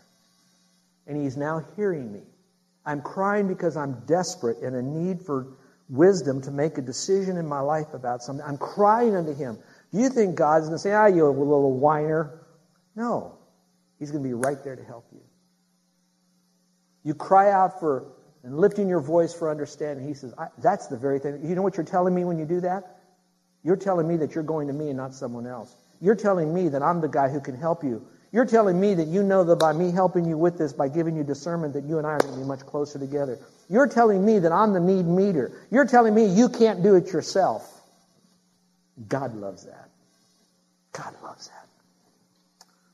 and 1.05 1.15
he's 1.15 1.37
now 1.37 1.63
hearing 1.75 2.11
me. 2.11 2.23
I'm 2.83 3.01
crying 3.01 3.47
because 3.47 3.77
I'm 3.77 4.05
desperate 4.07 4.57
and 4.63 4.75
a 4.75 4.81
need 4.81 5.21
for 5.21 5.57
wisdom 5.87 6.41
to 6.41 6.51
make 6.51 6.79
a 6.79 6.81
decision 6.81 7.37
in 7.37 7.47
my 7.47 7.59
life 7.59 7.93
about 7.93 8.23
something. 8.23 8.43
I'm 8.45 8.57
crying 8.57 9.15
unto 9.15 9.35
Him. 9.35 9.59
Do 9.93 9.99
you 9.99 10.09
think 10.09 10.35
God's 10.35 10.65
going 10.65 10.75
to 10.75 10.79
say, 10.79 10.93
ah, 10.93 11.05
you 11.05 11.27
little 11.27 11.77
whiner? 11.77 12.45
No. 12.95 13.37
He's 13.99 14.11
going 14.11 14.23
to 14.23 14.27
be 14.27 14.33
right 14.33 14.57
there 14.63 14.75
to 14.75 14.83
help 14.83 15.05
you. 15.11 15.21
You 17.03 17.13
cry 17.13 17.51
out 17.51 17.79
for 17.79 18.13
and 18.43 18.57
lifting 18.57 18.87
your 18.87 19.01
voice 19.01 19.33
for 19.33 19.49
understanding. 19.51 20.07
He 20.07 20.13
says, 20.13 20.33
that's 20.61 20.87
the 20.87 20.97
very 20.97 21.19
thing. 21.19 21.47
You 21.47 21.55
know 21.55 21.61
what 21.61 21.77
you're 21.77 21.85
telling 21.85 22.15
me 22.15 22.23
when 22.23 22.39
you 22.39 22.45
do 22.45 22.61
that? 22.61 22.96
You're 23.63 23.75
telling 23.75 24.07
me 24.07 24.17
that 24.17 24.35
you're 24.35 24.43
going 24.43 24.67
to 24.67 24.73
me 24.73 24.89
and 24.89 24.97
not 24.97 25.13
someone 25.13 25.47
else. 25.47 25.75
You're 25.99 26.15
telling 26.15 26.53
me 26.53 26.69
that 26.69 26.81
I'm 26.81 27.01
the 27.01 27.07
guy 27.07 27.29
who 27.29 27.39
can 27.39 27.57
help 27.57 27.83
you. 27.83 28.05
You're 28.31 28.45
telling 28.45 28.79
me 28.79 28.93
that 28.95 29.07
you 29.07 29.23
know 29.23 29.43
that 29.45 29.57
by 29.57 29.73
me 29.73 29.91
helping 29.91 30.25
you 30.25 30.37
with 30.37 30.57
this, 30.57 30.73
by 30.73 30.89
giving 30.89 31.15
you 31.15 31.23
discernment, 31.23 31.73
that 31.73 31.85
you 31.85 31.97
and 31.97 32.05
I 32.05 32.11
are 32.11 32.19
going 32.19 32.33
to 32.33 32.39
be 32.39 32.45
much 32.45 32.59
closer 32.61 32.99
together. 32.99 33.39
You're 33.69 33.87
telling 33.87 34.23
me 34.25 34.39
that 34.39 34.51
I'm 34.51 34.73
the 34.73 34.79
need 34.79 35.05
meter. 35.05 35.65
You're 35.71 35.85
telling 35.85 36.13
me 36.13 36.25
you 36.25 36.49
can't 36.49 36.83
do 36.83 36.95
it 36.95 37.11
yourself. 37.11 37.65
God 39.07 39.35
loves 39.35 39.65
that. 39.65 39.89
God 40.91 41.13
loves 41.23 41.47
that. 41.47 41.67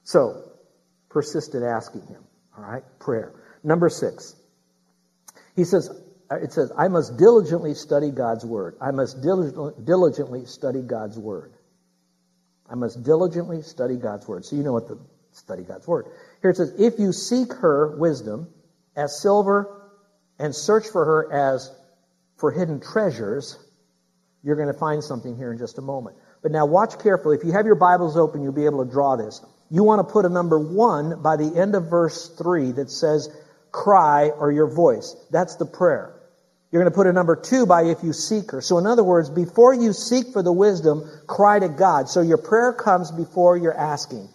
So, 0.03 0.43
persist 1.09 1.55
in 1.55 1.63
asking 1.63 2.01
Him. 2.07 2.23
All 2.57 2.63
right? 2.63 2.83
Prayer. 2.99 3.33
Number 3.63 3.89
six. 3.89 4.35
He 5.55 5.63
says, 5.63 5.89
Uh, 6.33 6.37
it 6.37 6.51
says, 6.51 6.71
I 6.75 6.87
must 6.87 7.17
diligently 7.17 7.75
study 7.75 8.09
God's 8.09 8.43
Word. 8.43 8.75
I 8.81 8.89
must 8.91 9.21
diligently 9.21 10.45
study 10.45 10.81
God's 10.81 11.19
Word. 11.19 11.53
I 12.67 12.75
must 12.75 13.03
diligently 13.03 13.61
study 13.61 13.97
God's 13.97 14.27
Word. 14.27 14.43
So 14.45 14.55
you 14.55 14.63
know 14.63 14.73
what 14.73 14.87
the 14.87 14.97
study 15.33 15.63
God's 15.63 15.87
Word. 15.87 16.07
Here 16.41 16.49
it 16.49 16.57
says, 16.57 16.73
if 16.79 16.97
you 16.97 17.11
seek 17.11 17.53
her 17.53 17.95
wisdom 17.97 18.47
as 18.95 19.21
silver 19.21 19.91
and 20.39 20.55
search 20.55 20.87
for 20.87 21.05
her 21.05 21.31
as 21.31 21.71
for 22.37 22.51
hidden 22.51 22.79
treasures, 22.79 23.59
you're 24.43 24.55
going 24.55 24.73
to 24.73 24.79
find 24.79 25.03
something 25.03 25.35
here 25.35 25.51
in 25.51 25.59
just 25.59 25.77
a 25.77 25.81
moment. 25.81 26.17
But 26.41 26.51
now 26.51 26.65
watch 26.65 26.97
carefully. 26.99 27.37
If 27.37 27.43
you 27.43 27.51
have 27.51 27.67
your 27.67 27.75
Bibles 27.75 28.17
open, 28.17 28.41
you'll 28.41 28.53
be 28.53 28.65
able 28.65 28.83
to 28.83 28.91
draw 28.91 29.17
this. 29.17 29.39
You 29.69 29.83
want 29.83 30.07
to 30.07 30.11
put 30.11 30.25
a 30.25 30.29
number 30.29 30.57
one 30.57 31.21
by 31.21 31.37
the 31.37 31.53
end 31.55 31.75
of 31.75 31.91
verse 31.91 32.29
three 32.29 32.71
that 32.71 32.89
says, 32.89 33.29
cry 33.71 34.29
or 34.29 34.51
your 34.51 34.73
voice. 34.73 35.15
That's 35.29 35.57
the 35.57 35.65
prayer. 35.65 36.19
You're 36.73 36.81
going 36.81 36.91
to 36.91 36.95
put 36.95 37.05
a 37.05 37.13
number 37.13 37.35
two 37.35 37.67
by 37.67 37.83
if 37.83 38.03
you 38.03 38.13
seek 38.13 38.49
her. 38.49 38.59
So 38.59 38.79
in 38.79 38.87
other 38.87 39.03
words, 39.03 39.29
before 39.29 39.75
you 39.75 39.93
seek 39.93 40.33
for 40.33 40.41
the 40.41 40.51
wisdom, 40.51 41.07
cry 41.27 41.59
to 41.59 41.69
God. 41.69 42.09
So 42.09 42.21
your 42.21 42.39
prayer 42.39 42.73
comes 42.73 43.11
before 43.11 43.55
you're 43.55 43.77
asking. 43.77 44.27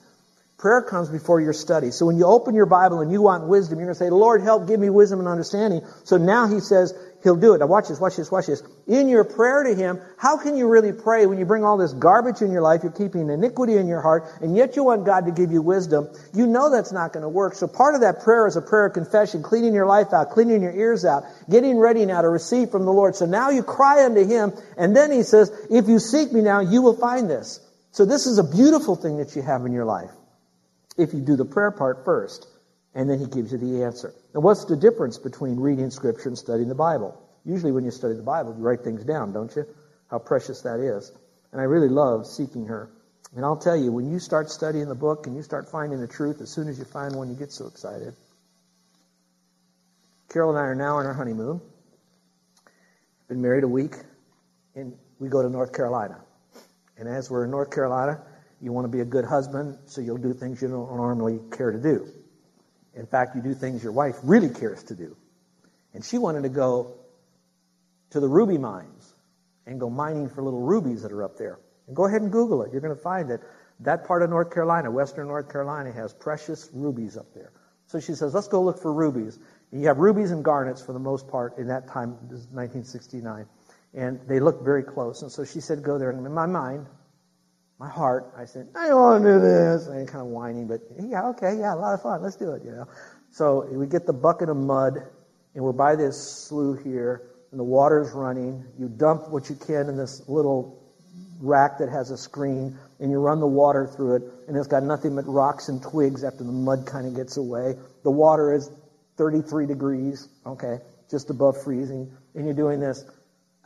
Prayer 0.56 0.82
comes 0.82 1.08
before 1.08 1.40
your 1.40 1.52
study. 1.52 1.90
So 1.90 2.06
when 2.06 2.16
you 2.16 2.26
open 2.26 2.54
your 2.54 2.66
Bible 2.66 3.00
and 3.00 3.10
you 3.10 3.22
want 3.22 3.48
wisdom, 3.48 3.80
you're 3.80 3.86
going 3.86 3.94
to 3.96 3.98
say, 3.98 4.10
Lord, 4.10 4.42
help 4.42 4.68
give 4.68 4.78
me 4.78 4.88
wisdom 4.88 5.18
and 5.18 5.26
understanding. 5.26 5.82
So 6.04 6.16
now 6.16 6.46
he 6.46 6.60
says, 6.60 6.94
He'll 7.24 7.36
do 7.36 7.54
it. 7.54 7.58
Now 7.58 7.66
watch 7.66 7.88
this, 7.88 7.98
watch 7.98 8.16
this, 8.16 8.30
watch 8.30 8.46
this. 8.46 8.62
In 8.86 9.08
your 9.08 9.24
prayer 9.24 9.64
to 9.64 9.74
Him, 9.74 10.00
how 10.16 10.36
can 10.36 10.56
you 10.56 10.68
really 10.68 10.92
pray 10.92 11.26
when 11.26 11.38
you 11.38 11.44
bring 11.44 11.64
all 11.64 11.76
this 11.76 11.92
garbage 11.92 12.42
in 12.42 12.52
your 12.52 12.62
life, 12.62 12.84
you're 12.84 12.92
keeping 12.92 13.28
iniquity 13.28 13.76
in 13.76 13.88
your 13.88 14.00
heart, 14.00 14.24
and 14.40 14.56
yet 14.56 14.76
you 14.76 14.84
want 14.84 15.04
God 15.04 15.26
to 15.26 15.32
give 15.32 15.50
you 15.50 15.60
wisdom? 15.60 16.08
You 16.32 16.46
know 16.46 16.70
that's 16.70 16.92
not 16.92 17.12
going 17.12 17.24
to 17.24 17.28
work. 17.28 17.54
So 17.54 17.66
part 17.66 17.96
of 17.96 18.02
that 18.02 18.22
prayer 18.22 18.46
is 18.46 18.54
a 18.54 18.62
prayer 18.62 18.86
of 18.86 18.92
confession, 18.92 19.42
cleaning 19.42 19.74
your 19.74 19.86
life 19.86 20.12
out, 20.12 20.30
cleaning 20.30 20.62
your 20.62 20.72
ears 20.72 21.04
out, 21.04 21.24
getting 21.50 21.78
ready 21.78 22.06
now 22.06 22.22
to 22.22 22.28
receive 22.28 22.70
from 22.70 22.84
the 22.84 22.92
Lord. 22.92 23.16
So 23.16 23.26
now 23.26 23.50
you 23.50 23.64
cry 23.64 24.04
unto 24.04 24.24
Him, 24.24 24.52
and 24.76 24.94
then 24.94 25.10
He 25.10 25.24
says, 25.24 25.50
if 25.70 25.88
you 25.88 25.98
seek 25.98 26.32
me 26.32 26.40
now, 26.40 26.60
you 26.60 26.82
will 26.82 26.96
find 26.96 27.28
this. 27.28 27.58
So 27.90 28.04
this 28.04 28.26
is 28.26 28.38
a 28.38 28.44
beautiful 28.44 28.94
thing 28.94 29.16
that 29.16 29.34
you 29.34 29.42
have 29.42 29.66
in 29.66 29.72
your 29.72 29.86
life. 29.86 30.10
If 30.96 31.14
you 31.14 31.20
do 31.20 31.34
the 31.34 31.44
prayer 31.44 31.72
part 31.72 32.04
first, 32.04 32.46
and 32.98 33.08
then 33.08 33.20
He 33.20 33.26
gives 33.26 33.52
you 33.52 33.58
the 33.58 33.84
answer. 33.84 34.12
And 34.34 34.42
what's 34.42 34.64
the 34.64 34.76
difference 34.76 35.18
between 35.18 35.60
reading 35.60 35.88
Scripture 35.88 36.28
and 36.28 36.36
studying 36.36 36.68
the 36.68 36.74
Bible? 36.74 37.16
Usually 37.44 37.70
when 37.70 37.84
you 37.84 37.92
study 37.92 38.14
the 38.14 38.24
Bible, 38.24 38.56
you 38.58 38.62
write 38.64 38.82
things 38.82 39.04
down, 39.04 39.32
don't 39.32 39.54
you? 39.54 39.64
How 40.10 40.18
precious 40.18 40.62
that 40.62 40.80
is. 40.80 41.12
And 41.52 41.60
I 41.60 41.64
really 41.64 41.88
love 41.88 42.26
seeking 42.26 42.66
her. 42.66 42.90
And 43.36 43.44
I'll 43.44 43.56
tell 43.56 43.76
you, 43.76 43.92
when 43.92 44.10
you 44.10 44.18
start 44.18 44.50
studying 44.50 44.88
the 44.88 44.96
book 44.96 45.28
and 45.28 45.36
you 45.36 45.42
start 45.42 45.70
finding 45.70 46.00
the 46.00 46.08
truth, 46.08 46.40
as 46.40 46.50
soon 46.50 46.66
as 46.66 46.76
you 46.76 46.84
find 46.84 47.14
one, 47.14 47.30
you 47.30 47.36
get 47.36 47.52
so 47.52 47.68
excited. 47.68 48.14
Carol 50.28 50.50
and 50.50 50.58
I 50.58 50.62
are 50.62 50.74
now 50.74 50.96
on 50.96 51.06
our 51.06 51.14
honeymoon. 51.14 51.60
Been 53.28 53.40
married 53.40 53.62
a 53.62 53.68
week, 53.68 53.94
and 54.74 54.92
we 55.20 55.28
go 55.28 55.40
to 55.40 55.48
North 55.48 55.72
Carolina. 55.72 56.20
And 56.96 57.08
as 57.08 57.30
we're 57.30 57.44
in 57.44 57.52
North 57.52 57.70
Carolina, 57.70 58.20
you 58.60 58.72
want 58.72 58.86
to 58.86 58.88
be 58.90 59.00
a 59.00 59.04
good 59.04 59.24
husband, 59.24 59.78
so 59.86 60.00
you'll 60.00 60.18
do 60.18 60.34
things 60.34 60.60
you 60.60 60.66
don't 60.66 60.96
normally 60.96 61.38
care 61.56 61.70
to 61.70 61.78
do. 61.78 62.08
In 62.98 63.06
fact, 63.06 63.36
you 63.36 63.42
do 63.42 63.54
things 63.54 63.82
your 63.82 63.92
wife 63.92 64.16
really 64.24 64.50
cares 64.50 64.82
to 64.84 64.94
do. 64.94 65.16
And 65.94 66.04
she 66.04 66.18
wanted 66.18 66.42
to 66.42 66.48
go 66.48 66.96
to 68.10 68.20
the 68.20 68.28
ruby 68.28 68.58
mines 68.58 69.14
and 69.66 69.78
go 69.78 69.88
mining 69.88 70.28
for 70.28 70.42
little 70.42 70.62
rubies 70.62 71.02
that 71.02 71.12
are 71.12 71.22
up 71.22 71.36
there. 71.38 71.58
And 71.86 71.94
go 71.94 72.06
ahead 72.06 72.22
and 72.22 72.32
Google 72.32 72.62
it. 72.62 72.72
You're 72.72 72.80
going 72.80 72.94
to 72.94 73.00
find 73.00 73.30
that 73.30 73.40
that 73.80 74.06
part 74.06 74.22
of 74.22 74.30
North 74.30 74.52
Carolina, 74.52 74.90
western 74.90 75.28
North 75.28 75.50
Carolina, 75.50 75.92
has 75.92 76.12
precious 76.12 76.68
rubies 76.72 77.16
up 77.16 77.32
there. 77.34 77.52
So 77.86 78.00
she 78.00 78.14
says, 78.14 78.34
let's 78.34 78.48
go 78.48 78.62
look 78.62 78.82
for 78.82 78.92
rubies. 78.92 79.38
And 79.70 79.80
you 79.80 79.86
have 79.86 79.98
rubies 79.98 80.32
and 80.32 80.44
garnets 80.44 80.82
for 80.82 80.92
the 80.92 80.98
most 80.98 81.28
part 81.28 81.56
in 81.58 81.68
that 81.68 81.88
time, 81.88 82.10
1969. 82.28 83.46
And 83.94 84.20
they 84.26 84.40
look 84.40 84.64
very 84.64 84.82
close. 84.82 85.22
And 85.22 85.30
so 85.30 85.44
she 85.44 85.60
said, 85.60 85.82
go 85.82 85.98
there. 85.98 86.10
And 86.10 86.26
in 86.26 86.34
my 86.34 86.46
mind, 86.46 86.86
my 87.78 87.88
heart, 87.88 88.32
I 88.36 88.44
said, 88.44 88.68
I 88.74 88.88
don't 88.88 89.00
want 89.00 89.24
to 89.24 89.34
do 89.34 89.40
this. 89.40 89.86
And 89.86 90.08
kind 90.08 90.20
of 90.20 90.28
whining, 90.28 90.66
but 90.66 90.80
yeah, 90.98 91.28
okay, 91.28 91.56
yeah, 91.58 91.74
a 91.74 91.76
lot 91.76 91.94
of 91.94 92.02
fun. 92.02 92.22
Let's 92.22 92.36
do 92.36 92.52
it, 92.52 92.64
you 92.64 92.72
know. 92.72 92.86
So 93.30 93.66
we 93.70 93.86
get 93.86 94.06
the 94.06 94.12
bucket 94.12 94.48
of 94.48 94.56
mud, 94.56 94.94
and 95.54 95.64
we're 95.64 95.72
by 95.72 95.94
this 95.94 96.48
slough 96.48 96.82
here, 96.82 97.22
and 97.50 97.60
the 97.60 97.64
water's 97.64 98.12
running. 98.12 98.64
You 98.78 98.88
dump 98.88 99.30
what 99.30 99.48
you 99.48 99.54
can 99.54 99.88
in 99.88 99.96
this 99.96 100.28
little 100.28 100.82
rack 101.40 101.78
that 101.78 101.88
has 101.88 102.10
a 102.10 102.16
screen, 102.16 102.76
and 102.98 103.10
you 103.12 103.18
run 103.18 103.38
the 103.38 103.46
water 103.46 103.86
through 103.86 104.16
it, 104.16 104.22
and 104.48 104.56
it's 104.56 104.66
got 104.66 104.82
nothing 104.82 105.14
but 105.14 105.26
rocks 105.28 105.68
and 105.68 105.80
twigs 105.80 106.24
after 106.24 106.42
the 106.42 106.52
mud 106.52 106.84
kind 106.84 107.06
of 107.06 107.14
gets 107.14 107.36
away. 107.36 107.74
The 108.02 108.10
water 108.10 108.52
is 108.52 108.68
33 109.18 109.66
degrees, 109.66 110.28
okay, 110.44 110.78
just 111.10 111.30
above 111.30 111.62
freezing, 111.62 112.10
and 112.34 112.44
you're 112.44 112.54
doing 112.54 112.80
this 112.80 113.04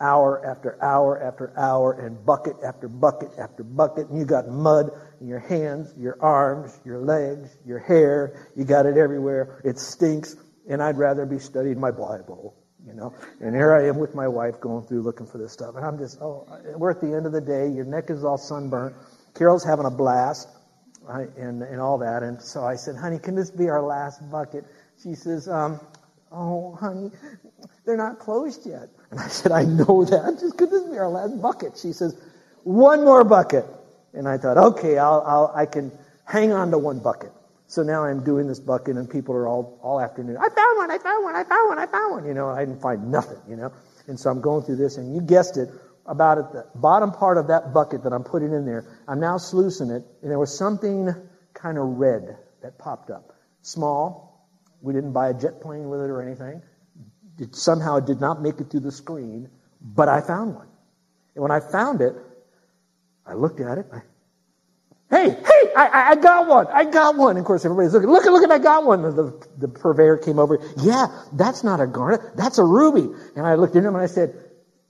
hour 0.03 0.45
after 0.45 0.83
hour 0.83 1.23
after 1.23 1.53
hour 1.59 1.93
and 1.93 2.27
bucket 2.27 2.57
after 2.65 2.89
bucket 2.89 3.31
after 3.39 3.63
bucket 3.63 4.09
and 4.09 4.19
you 4.19 4.27
got 4.27 4.49
mud 4.49 4.91
in 5.21 5.29
your 5.29 5.39
hands, 5.39 5.95
your 5.97 6.19
arms, 6.21 6.79
your 6.85 6.99
legs, 6.99 7.57
your 7.65 7.79
hair. 7.79 8.51
You 8.57 8.65
got 8.65 8.87
it 8.87 8.97
everywhere. 8.97 9.63
It 9.65 9.79
stinks. 9.79 10.37
And 10.69 10.83
I'd 10.83 10.99
rather 10.99 11.25
be 11.25 11.39
studying 11.39 11.81
my 11.81 11.91
Bible, 11.91 12.55
you 12.87 12.95
know. 12.95 13.15
And 13.41 13.55
here 13.55 13.75
I 13.75 13.89
am 13.89 13.99
with 13.99 14.15
my 14.15 14.29
wife 14.29 14.61
going 14.61 14.87
through 14.87 15.03
looking 15.03 15.27
for 15.27 15.39
this 15.39 15.53
stuff. 15.53 15.77
And 15.77 15.85
I'm 15.85 15.99
just, 15.99 16.21
oh, 16.21 16.47
we're 16.77 16.91
at 16.91 17.01
the 17.01 17.15
end 17.15 17.27
of 17.27 17.33
the 17.33 17.41
day. 17.41 17.69
Your 17.69 17.85
neck 17.85 18.11
is 18.11 18.25
all 18.25 18.39
sunburnt. 18.39 18.95
Carol's 19.35 19.65
having 19.65 19.87
a 19.87 19.91
blast 19.91 20.49
right, 21.03 21.29
and, 21.37 21.63
and 21.63 21.81
all 21.81 21.99
that. 21.99 22.23
And 22.23 22.41
so 22.41 22.65
I 22.65 22.77
said, 22.77 22.97
honey, 22.97 23.19
can 23.19 23.35
this 23.35 23.51
be 23.51 23.69
our 23.69 23.83
last 23.83 24.19
bucket? 24.31 24.65
She 25.03 25.15
says, 25.15 25.49
um, 25.49 25.81
oh, 26.33 26.77
honey, 26.81 27.11
they're 27.85 27.97
not 27.97 28.19
closed 28.19 28.67
yet. 28.67 28.89
And 29.11 29.21
I 29.21 29.29
said, 29.29 29.53
I 29.53 29.65
know 29.65 30.05
that. 30.05 30.39
Just 30.41 30.57
could 30.57 30.71
this 30.71 30.85
be 30.85 30.99
our 30.99 31.09
last 31.09 31.41
bucket? 31.41 31.79
She 31.81 31.93
says, 31.93 32.17
one 32.65 33.05
more 33.05 33.25
bucket. 33.25 33.67
And 34.15 34.29
I 34.29 34.39
thought, 34.39 34.59
okay, 34.59 34.99
I'll, 34.99 35.23
I'll, 35.27 35.53
I 35.55 35.67
can 35.67 35.93
hang 36.25 36.53
on 36.53 36.71
to 36.71 36.79
one 36.79 37.01
bucket. 37.01 37.33
So 37.67 37.83
now 37.83 38.05
I'm 38.05 38.23
doing 38.23 38.47
this 38.47 38.61
bucket 38.61 38.97
and 38.97 39.09
people 39.09 39.35
are 39.35 39.49
all, 39.49 39.79
all 39.83 40.01
afternoon, 40.01 40.37
I 40.37 40.49
found 40.49 40.77
one, 40.77 40.91
I 40.91 40.99
found 40.99 41.25
one, 41.25 41.35
I 41.35 41.45
found 41.45 41.69
one, 41.71 41.79
I 41.79 41.87
found 41.87 42.13
one. 42.13 42.27
You 42.27 42.35
know, 42.35 42.51
I 42.51 42.65
didn't 42.65 42.83
find 42.83 43.11
nothing, 43.11 43.39
you 43.49 43.57
know. 43.57 43.73
And 44.09 44.21
so 44.21 44.31
I'm 44.31 44.41
going 44.43 44.65
through 44.65 44.77
this 44.77 44.99
and 44.99 45.15
you 45.15 45.23
guessed 45.23 45.57
it, 45.57 45.71
about 46.07 46.39
at 46.39 46.53
the 46.53 46.67
bottom 46.75 47.13
part 47.13 47.39
of 47.39 47.49
that 47.49 47.73
bucket 47.73 48.03
that 48.05 48.13
I'm 48.13 48.25
putting 48.25 48.53
in 48.53 48.67
there, 48.67 48.85
I'm 49.07 49.21
now 49.21 49.39
sluicing 49.39 49.91
it 49.91 50.03
and 50.23 50.31
there 50.31 50.39
was 50.39 50.57
something 50.57 51.15
kind 51.55 51.79
of 51.79 51.85
red 51.85 52.37
that 52.63 52.79
popped 52.79 53.11
up. 53.11 53.33
Small. 53.63 54.32
We 54.83 54.93
didn't 54.93 55.13
buy 55.13 55.31
a 55.31 55.35
jet 55.35 55.61
plane 55.61 55.89
with 55.89 56.01
it 56.01 56.11
or 56.11 56.21
anything. 56.21 56.63
It 57.39 57.55
somehow 57.57 57.97
it 57.97 58.07
did 58.07 58.21
not 58.21 58.43
make 58.43 58.61
it 58.61 58.71
through 58.71 58.81
the 58.81 58.93
screen, 58.93 59.49
but 59.81 60.09
I 60.09 60.21
found 60.21 60.55
one. 60.55 60.69
And 61.35 61.43
when 61.43 61.51
I 61.51 61.61
found 61.61 62.01
it, 62.03 62.15
I 63.25 63.35
looked 63.35 63.61
at 63.61 63.79
it. 63.79 63.87
I, 63.93 64.03
hey, 65.11 65.31
hey, 65.31 65.73
I, 65.77 66.11
I 66.11 66.15
got 66.17 66.49
one. 66.49 66.67
I 66.67 66.85
got 66.85 67.17
one. 67.17 67.31
And 67.31 67.39
of 67.39 67.45
course, 67.45 67.65
everybody's 67.65 67.93
looking, 67.93 68.11
look, 68.11 68.25
look, 68.25 68.51
I 68.51 68.59
got 68.59 68.85
one. 68.85 69.03
The, 69.03 69.47
the 69.59 69.69
purveyor 69.69 70.19
came 70.19 70.39
over. 70.39 70.59
Yeah, 70.79 71.07
that's 71.33 71.65
not 71.65 71.81
a 71.81 71.87
garnet. 71.87 72.21
That's 72.37 72.59
a 72.59 72.65
ruby. 72.65 73.09
And 73.37 73.47
I 73.47 73.55
looked 73.55 73.77
at 73.77 73.85
him 73.85 73.95
and 73.95 74.03
I 74.03 74.07
said, 74.07 74.35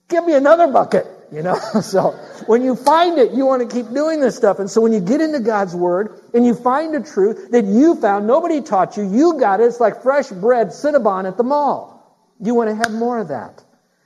give 0.08 0.24
me 0.24 0.34
another 0.34 0.68
bucket. 0.72 1.06
You 1.32 1.42
know, 1.42 1.54
so 1.82 2.10
when 2.46 2.62
you 2.62 2.76
find 2.76 3.18
it, 3.18 3.32
you 3.32 3.46
want 3.46 3.68
to 3.68 3.74
keep 3.74 3.92
doing 3.92 4.20
this 4.20 4.36
stuff. 4.36 4.58
And 4.58 4.70
so 4.70 4.82
when 4.82 4.92
you 4.92 5.00
get 5.00 5.20
into 5.20 5.40
God's 5.40 5.74
Word 5.74 6.20
and 6.34 6.44
you 6.44 6.54
find 6.54 6.94
a 6.94 7.00
truth 7.00 7.50
that 7.52 7.64
you 7.64 7.96
found, 7.96 8.26
nobody 8.26 8.60
taught 8.60 8.96
you, 8.98 9.10
you 9.10 9.40
got 9.40 9.60
it. 9.60 9.64
It's 9.64 9.80
like 9.80 10.02
fresh 10.02 10.28
bread, 10.28 10.68
Cinnabon 10.68 11.26
at 11.26 11.38
the 11.38 11.42
mall. 11.42 11.90
You 12.38 12.54
want 12.54 12.68
to 12.70 12.76
have 12.76 12.92
more 12.92 13.18
of 13.18 13.28
that. 13.28 13.64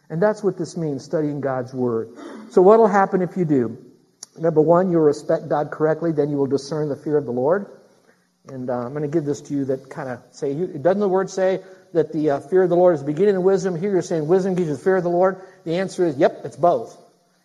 And 0.09 0.23
that's 0.23 0.43
what 0.43 0.57
this 0.57 0.77
means, 0.77 1.05
studying 1.05 1.41
God's 1.41 1.75
Word. 1.75 2.11
So 2.51 2.63
what 2.63 2.79
will 2.79 2.87
happen 2.87 3.23
if 3.23 3.37
you 3.37 3.45
do? 3.45 3.79
Number 4.39 4.61
one, 4.61 4.93
you'll 4.93 5.01
respect 5.01 5.49
God 5.49 5.73
correctly, 5.73 6.13
then 6.13 6.31
you 6.31 6.37
will 6.37 6.47
discern 6.47 6.89
the 6.89 6.97
fear 6.97 7.17
of 7.17 7.25
the 7.25 7.33
Lord. 7.33 7.67
And 8.49 8.71
uh, 8.71 8.75
I'm 8.75 8.91
going 8.91 9.03
to 9.03 9.09
give 9.09 9.25
this 9.25 9.41
to 9.43 9.55
you 9.55 9.65
that 9.65 9.91
kind 9.91 10.09
of 10.09 10.21
say, 10.31 10.55
doesn't 10.55 11.01
the 11.01 11.09
Word 11.09 11.31
say 11.31 11.61
that 11.93 12.13
the 12.13 12.31
uh, 12.31 12.41
fear 12.41 12.63
of 12.63 12.69
the 12.69 12.77
Lord 12.77 12.95
is 12.95 13.01
the 13.01 13.07
beginning 13.07 13.35
of 13.35 13.43
wisdom? 13.43 13.75
Here 13.75 13.91
you're 13.91 14.03
saying 14.03 14.29
wisdom 14.29 14.55
gives 14.55 14.69
you 14.69 14.77
the 14.77 14.83
fear 14.83 14.97
of 14.97 15.03
the 15.03 15.09
Lord. 15.09 15.41
The 15.65 15.79
answer 15.79 16.07
is, 16.07 16.17
yep, 16.17 16.43
it's 16.45 16.57
both. 16.57 16.97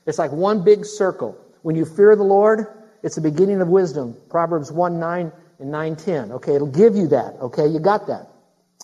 It's 0.06 0.20
like 0.20 0.32
one 0.32 0.64
big 0.64 0.86
circle. 0.86 1.38
When 1.62 1.76
you 1.76 1.86
fear 1.86 2.16
the 2.16 2.24
Lord, 2.24 2.68
it's 3.04 3.16
the 3.16 3.22
beginning 3.22 3.62
of 3.62 3.68
wisdom. 3.68 4.16
Proverbs 4.30 4.72
1, 4.72 5.00
9 5.00 5.32
and 5.60 5.72
9, 5.72 5.96
10. 5.96 6.32
Okay, 6.34 6.56
it'll 6.56 6.68
give 6.68 6.96
you 6.96 7.10
that. 7.10 7.36
Okay, 7.42 7.68
you 7.68 7.80
got 7.80 8.08
that. 8.08 8.28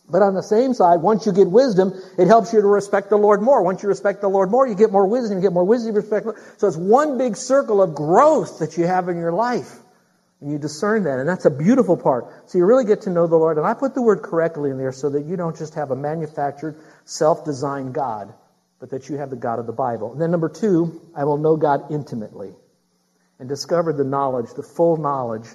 But 0.09 0.21
on 0.21 0.35
the 0.35 0.43
same 0.43 0.73
side, 0.73 1.01
once 1.01 1.25
you 1.25 1.33
get 1.33 1.49
wisdom, 1.49 1.93
it 2.17 2.27
helps 2.27 2.53
you 2.53 2.61
to 2.61 2.67
respect 2.67 3.09
the 3.09 3.17
Lord 3.17 3.41
more. 3.41 3.61
Once 3.61 3.83
you 3.83 3.89
respect 3.89 4.21
the 4.21 4.29
Lord 4.29 4.49
more, 4.49 4.65
you 4.65 4.75
get 4.75 4.91
more 4.91 5.05
wisdom, 5.05 5.37
you 5.37 5.41
get 5.41 5.51
more 5.51 5.65
wisdom, 5.65 5.93
you 5.93 6.01
respect. 6.01 6.27
So 6.57 6.67
it's 6.67 6.77
one 6.77 7.17
big 7.17 7.35
circle 7.35 7.81
of 7.81 7.93
growth 7.93 8.59
that 8.59 8.77
you 8.77 8.87
have 8.87 9.09
in 9.09 9.17
your 9.17 9.33
life. 9.33 9.69
And 10.39 10.51
you 10.51 10.59
discern 10.59 11.03
that, 11.05 11.19
and 11.19 11.27
that's 11.27 11.45
a 11.45 11.49
beautiful 11.49 11.97
part. 11.97 12.49
So 12.49 12.59
you 12.59 12.65
really 12.65 12.85
get 12.85 13.01
to 13.01 13.09
know 13.09 13.25
the 13.25 13.35
Lord. 13.35 13.57
And 13.57 13.65
I 13.65 13.73
put 13.73 13.95
the 13.95 14.03
word 14.03 14.21
correctly 14.21 14.69
in 14.69 14.77
there 14.77 14.91
so 14.91 15.09
that 15.09 15.25
you 15.25 15.35
don't 15.35 15.57
just 15.57 15.73
have 15.73 15.89
a 15.89 15.95
manufactured, 15.95 16.79
self-designed 17.05 17.93
God, 17.93 18.33
but 18.79 18.91
that 18.91 19.09
you 19.09 19.17
have 19.17 19.29
the 19.29 19.35
God 19.35 19.59
of 19.59 19.65
the 19.65 19.73
Bible. 19.73 20.11
And 20.11 20.21
then 20.21 20.31
number 20.31 20.49
two, 20.49 21.01
I 21.15 21.23
will 21.23 21.37
know 21.37 21.57
God 21.57 21.91
intimately 21.91 22.53
and 23.39 23.49
discover 23.49 23.93
the 23.93 24.03
knowledge, 24.03 24.53
the 24.53 24.63
full 24.63 24.97
knowledge 24.97 25.47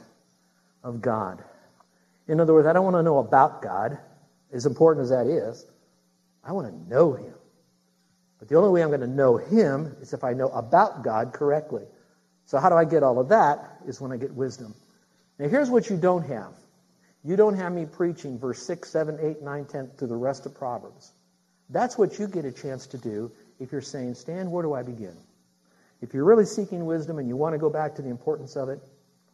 of 0.82 1.00
God. 1.00 1.42
In 2.28 2.40
other 2.40 2.52
words, 2.52 2.66
I 2.66 2.72
don't 2.72 2.84
want 2.84 2.96
to 2.96 3.02
know 3.02 3.18
about 3.18 3.62
God 3.62 3.98
as 4.52 4.66
important 4.66 5.04
as 5.04 5.10
that 5.10 5.26
is, 5.26 5.64
I 6.44 6.52
want 6.52 6.68
to 6.68 6.90
know 6.90 7.14
Him. 7.14 7.34
But 8.38 8.48
the 8.48 8.56
only 8.56 8.70
way 8.70 8.82
I'm 8.82 8.88
going 8.88 9.00
to 9.00 9.06
know 9.06 9.36
Him 9.36 9.96
is 10.00 10.12
if 10.12 10.24
I 10.24 10.34
know 10.34 10.48
about 10.48 11.02
God 11.02 11.32
correctly. 11.32 11.84
So 12.46 12.58
how 12.58 12.68
do 12.68 12.74
I 12.74 12.84
get 12.84 13.02
all 13.02 13.18
of 13.18 13.30
that? 13.30 13.78
Is 13.86 14.00
when 14.00 14.12
I 14.12 14.16
get 14.16 14.32
wisdom. 14.32 14.74
Now 15.38 15.48
here's 15.48 15.70
what 15.70 15.88
you 15.88 15.96
don't 15.96 16.24
have. 16.28 16.52
You 17.24 17.36
don't 17.36 17.54
have 17.54 17.72
me 17.72 17.86
preaching 17.86 18.38
verse 18.38 18.60
6, 18.66 18.88
7, 18.90 19.18
8, 19.20 19.42
9, 19.42 19.64
10 19.64 19.90
through 19.96 20.08
the 20.08 20.16
rest 20.16 20.44
of 20.44 20.54
Proverbs. 20.54 21.12
That's 21.72 21.96
what 21.96 22.18
you 22.18 22.28
get 22.28 22.44
a 22.44 22.52
chance 22.52 22.86
to 22.88 22.98
do 22.98 23.32
if 23.58 23.72
you're 23.72 23.80
saying, 23.80 24.14
Stan, 24.14 24.50
where 24.50 24.62
do 24.62 24.74
I 24.74 24.82
begin? 24.82 25.16
If 26.02 26.12
you're 26.12 26.24
really 26.24 26.44
seeking 26.44 26.84
wisdom 26.84 27.18
and 27.18 27.26
you 27.26 27.36
want 27.36 27.54
to 27.54 27.58
go 27.58 27.70
back 27.70 27.94
to 27.94 28.02
the 28.02 28.10
importance 28.10 28.56
of 28.56 28.68
it, 28.68 28.80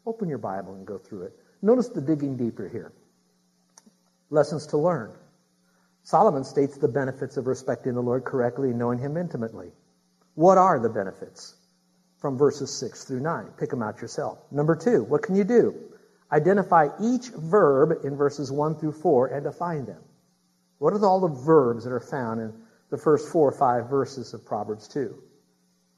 open 0.07 0.29
your 0.29 0.39
Bible 0.39 0.75
and 0.75 0.87
go 0.87 0.99
through 0.99 1.23
it. 1.25 1.33
Notice 1.63 1.89
the 1.89 2.01
digging 2.01 2.37
deeper 2.37 2.69
here 2.69 2.93
lessons 4.31 4.67
to 4.67 4.77
learn. 4.77 5.11
Solomon 6.03 6.45
states 6.45 6.77
the 6.77 6.89
benefits 6.89 7.37
of 7.37 7.47
respecting 7.47 7.95
the 7.95 8.03
Lord 8.03 8.25
correctly 8.25 8.71
and 8.71 8.79
knowing 8.79 8.99
Him 8.99 9.17
intimately. 9.17 9.73
What 10.35 10.59
are 10.59 10.79
the 10.79 10.89
benefits? 10.89 11.55
From 12.19 12.37
verses 12.37 12.73
6 12.79 13.05
through 13.05 13.21
9. 13.21 13.47
Pick 13.59 13.71
them 13.71 13.83
out 13.83 14.01
yourself. 14.01 14.39
Number 14.51 14.77
two, 14.77 15.05
what 15.05 15.23
can 15.23 15.35
you 15.35 15.45
do? 15.45 15.75
Identify 16.33 16.89
each 17.01 17.29
verb 17.29 18.05
in 18.05 18.17
verses 18.17 18.53
1 18.53 18.77
through 18.77 18.93
4 18.93 19.29
and 19.29 19.45
define 19.45 19.87
them. 19.87 20.03
What 20.79 20.93
are 20.93 21.05
all 21.05 21.21
the 21.21 21.35
verbs 21.35 21.85
that 21.85 21.93
are 21.93 22.01
found 22.01 22.41
in 22.41 22.53
the 22.91 22.99
first 22.99 23.29
four 23.29 23.49
or 23.49 23.53
five 23.53 23.91
verses 23.91 24.35
of 24.35 24.45
Proverbs 24.45 24.89
2. 24.89 25.15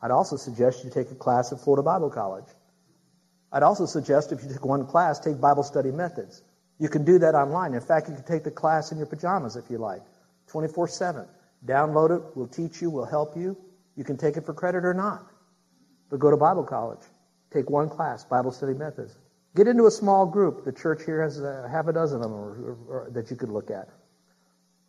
I'd 0.03 0.11
also 0.11 0.37
suggest 0.37 0.85
you 0.85 0.91
take 0.91 1.11
a 1.11 1.15
class 1.15 1.53
at 1.53 1.61
Florida 1.61 1.83
Bible 1.83 2.11
College. 2.11 2.49
I'd 3.53 3.63
also 3.63 3.87
suggest 3.87 4.33
if 4.33 4.43
you 4.43 4.49
take 4.49 4.65
one 4.65 4.87
class, 4.87 5.19
take 5.19 5.41
Bible 5.41 5.63
study 5.63 5.91
methods. 5.91 6.43
You 6.79 6.89
can 6.89 7.05
do 7.05 7.19
that 7.19 7.35
online. 7.35 7.75
In 7.75 7.81
fact, 7.81 8.09
you 8.09 8.15
can 8.15 8.25
take 8.25 8.45
the 8.45 8.51
class 8.51 8.93
in 8.93 8.99
your 8.99 9.07
pajamas 9.07 9.57
if 9.57 9.71
you 9.71 9.79
like, 9.79 10.03
24 10.49 10.89
7. 10.89 11.27
Download 11.67 12.17
it, 12.17 12.23
we'll 12.37 12.49
teach 12.49 12.81
you, 12.81 12.89
we'll 12.91 13.05
help 13.05 13.37
you. 13.37 13.57
You 13.97 14.05
can 14.05 14.17
take 14.17 14.37
it 14.37 14.47
for 14.47 14.55
credit 14.55 14.85
or 14.85 14.95
not. 14.95 15.27
But 16.09 16.21
go 16.21 16.31
to 16.31 16.37
Bible 16.37 16.65
college. 16.65 17.03
Take 17.53 17.69
one 17.69 17.91
class, 17.91 18.25
Bible 18.25 18.53
study 18.53 18.73
methods. 18.73 19.15
Get 19.55 19.67
into 19.67 19.87
a 19.87 19.91
small 19.91 20.27
group. 20.27 20.65
The 20.65 20.73
church 20.73 21.05
here 21.05 21.23
has 21.23 21.41
a 21.41 21.69
half 21.71 21.89
a 21.89 21.93
dozen 21.93 22.19
of 22.19 22.23
them 22.23 22.33
or, 22.33 22.49
or, 22.49 22.79
or, 22.89 23.11
that 23.11 23.31
you 23.31 23.37
could 23.37 23.51
look 23.51 23.71
at. 23.71 23.89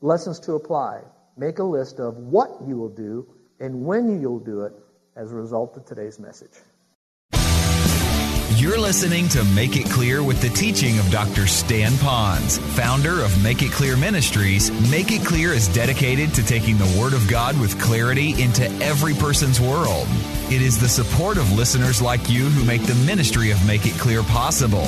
Lessons 0.03 0.39
to 0.41 0.53
apply. 0.53 1.01
Make 1.37 1.59
a 1.59 1.63
list 1.63 1.99
of 1.99 2.17
what 2.17 2.49
you 2.65 2.75
will 2.75 2.89
do 2.89 3.27
and 3.59 3.85
when 3.85 4.19
you'll 4.19 4.39
do 4.39 4.61
it 4.61 4.73
as 5.15 5.31
a 5.31 5.35
result 5.35 5.77
of 5.77 5.85
today's 5.85 6.19
message. 6.19 6.51
You're 8.55 8.79
listening 8.79 9.27
to 9.29 9.43
Make 9.43 9.75
It 9.77 9.89
Clear 9.89 10.23
with 10.23 10.41
the 10.41 10.49
teaching 10.49 10.99
of 10.99 11.09
Dr. 11.09 11.47
Stan 11.47 11.91
Ponz, 11.93 12.59
founder 12.59 13.23
of 13.23 13.43
Make 13.43 13.61
It 13.61 13.71
Clear 13.71 13.95
Ministries. 13.95 14.71
Make 14.91 15.11
It 15.11 15.25
Clear 15.25 15.53
is 15.53 15.67
dedicated 15.67 16.33
to 16.33 16.43
taking 16.43 16.77
the 16.77 16.97
Word 16.99 17.13
of 17.13 17.27
God 17.27 17.59
with 17.59 17.79
clarity 17.79 18.41
into 18.41 18.65
every 18.83 19.13
person's 19.13 19.61
world. 19.61 20.07
It 20.49 20.61
is 20.61 20.79
the 20.79 20.89
support 20.89 21.37
of 21.37 21.51
listeners 21.53 22.01
like 22.01 22.29
you 22.29 22.49
who 22.49 22.65
make 22.65 22.83
the 22.83 22.95
ministry 23.05 23.51
of 23.51 23.65
Make 23.65 23.85
It 23.85 23.93
Clear 23.99 24.23
possible. 24.23 24.87